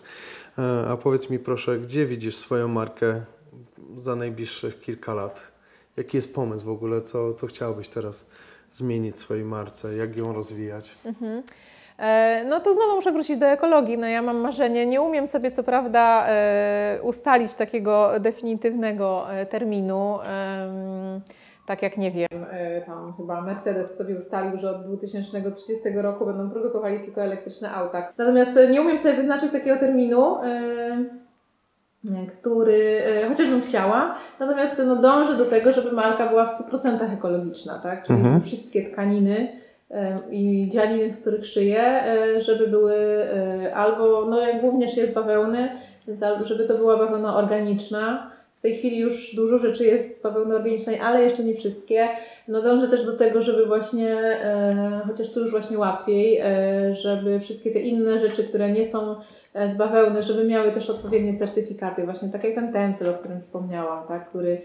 [0.59, 3.22] E, a powiedz mi proszę, gdzie widzisz swoją markę
[3.97, 5.53] za najbliższych kilka lat?
[5.97, 8.30] Jaki jest pomysł w ogóle, co, co chciałabyś teraz
[8.72, 10.95] zmienić w swojej marce, jak ją rozwijać?
[11.05, 11.43] Mhm.
[11.99, 13.99] E, no to znowu muszę wrócić do ekologii.
[13.99, 20.18] No ja mam marzenie, nie umiem sobie co prawda e, ustalić takiego definitywnego e, terminu.
[21.66, 22.46] Tak jak nie wiem,
[22.86, 28.12] tam chyba Mercedes sobie ustalił, że od 2030 roku będą produkowali tylko elektryczne auta.
[28.18, 30.36] Natomiast nie umiem sobie wyznaczyć takiego terminu
[32.40, 38.07] który chociażbym chciała, natomiast no, dążę do tego, żeby marka była w 100% ekologiczna, tak?
[38.07, 38.42] Czyli mhm.
[38.42, 39.49] wszystkie tkaniny
[40.30, 45.14] i dzianiny, z których szyję, e, żeby były e, albo, no jak głównie szyję z
[45.14, 45.68] bawełny,
[46.43, 48.30] żeby to była bawełna organiczna.
[48.59, 52.09] W tej chwili już dużo rzeczy jest z bawełny organicznej, ale jeszcze nie wszystkie.
[52.49, 56.43] No dążę też do tego, żeby właśnie, e, chociaż tu już właśnie łatwiej,
[56.93, 59.16] żeby wszystkie te inne rzeczy, które nie są
[59.68, 64.09] z bawełny, żeby miały też odpowiednie certyfikaty, właśnie tak jak ten tencel, o którym wspomniałam,
[64.09, 64.61] tak, który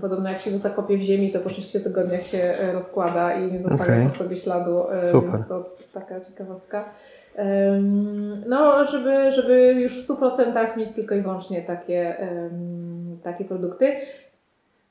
[0.00, 3.52] podobno jak się go zakopie w ziemi, to po 6 tygodniach się e, rozkłada i
[3.52, 4.08] nie zostawia okay.
[4.08, 4.90] po sobie śladu.
[4.90, 5.32] E, Super.
[5.32, 6.84] Więc to taka ciekawostka.
[8.46, 12.16] No, żeby, żeby już w 100% mieć tylko i wyłącznie takie,
[13.22, 13.92] takie produkty.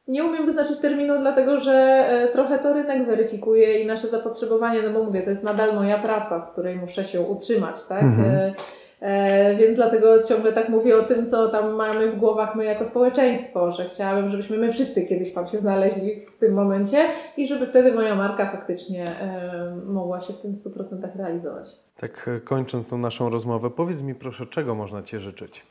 [0.07, 1.73] Nie umiem wyznaczyć terminu, dlatego że
[2.09, 5.97] e, trochę to rynek weryfikuje i nasze zapotrzebowanie, no bo mówię, to jest nadal moja
[5.97, 8.03] praca, z której muszę się utrzymać, tak?
[8.03, 8.53] Mhm.
[9.01, 12.85] E, więc dlatego ciągle tak mówię o tym, co tam mamy w głowach my jako
[12.85, 17.05] społeczeństwo, że chciałabym, żebyśmy my wszyscy kiedyś tam się znaleźli w tym momencie
[17.37, 21.65] i żeby wtedy moja marka faktycznie e, mogła się w tym 100% realizować.
[21.97, 25.65] Tak e, kończąc tą naszą rozmowę, powiedz mi proszę, czego można Cię życzyć?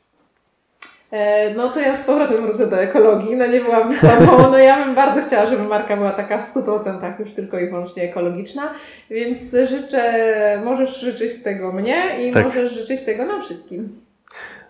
[1.10, 4.84] E, No to ja z powrotem wrócę do ekologii, no nie byłam sobą, no ja
[4.84, 8.74] bym bardzo chciała, żeby marka była taka w 100% już tylko i wyłącznie ekologiczna,
[9.10, 9.38] więc
[9.70, 12.44] życzę, możesz życzyć tego mnie i Tak.
[12.44, 14.00] możesz życzyć tego nam wszystkim.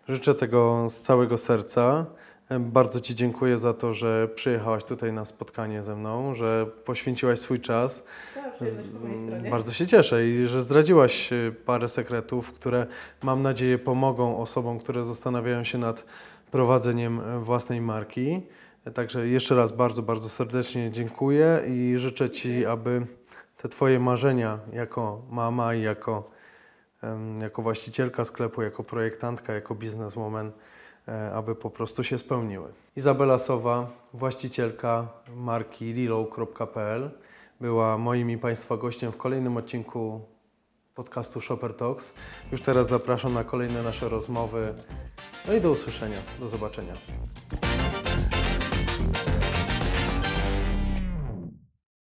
[0.09, 2.07] Życzę tego z całego serca.
[2.61, 7.61] Bardzo Ci dziękuję za to, że przyjechałaś tutaj na spotkanie ze mną, że poświęciłaś swój
[7.61, 8.07] czas.
[8.61, 9.51] Mojej stronie.
[9.51, 12.87] Bardzo się cieszę i że zdradziłaś y, parę sekretów, które
[13.23, 16.05] mam nadzieję pomogą osobom, które zastanawiają się nad
[16.51, 18.43] prowadzeniem e, własnej marki.
[18.95, 23.07] Także jeszcze raz bardzo, bardzo serdecznie dziękuję i życzę Ci, aby
[23.57, 26.31] te Twoje marzenia jako mama i jako,
[27.43, 30.53] jako właścicielka sklepu, jako projektantka, jako bizneswoman,
[31.09, 32.73] e, aby po prostu się spełniły.
[32.97, 37.11] Izabela Sowa, właścicielka marki lilo.pl
[37.61, 40.21] była moim i Państwa gościem w kolejnym odcinku
[40.99, 42.13] podcastu Shopper Talks.
[42.53, 44.75] Już teraz zapraszam na kolejne nasze rozmowy.
[45.47, 46.95] No i do usłyszenia, do zobaczenia.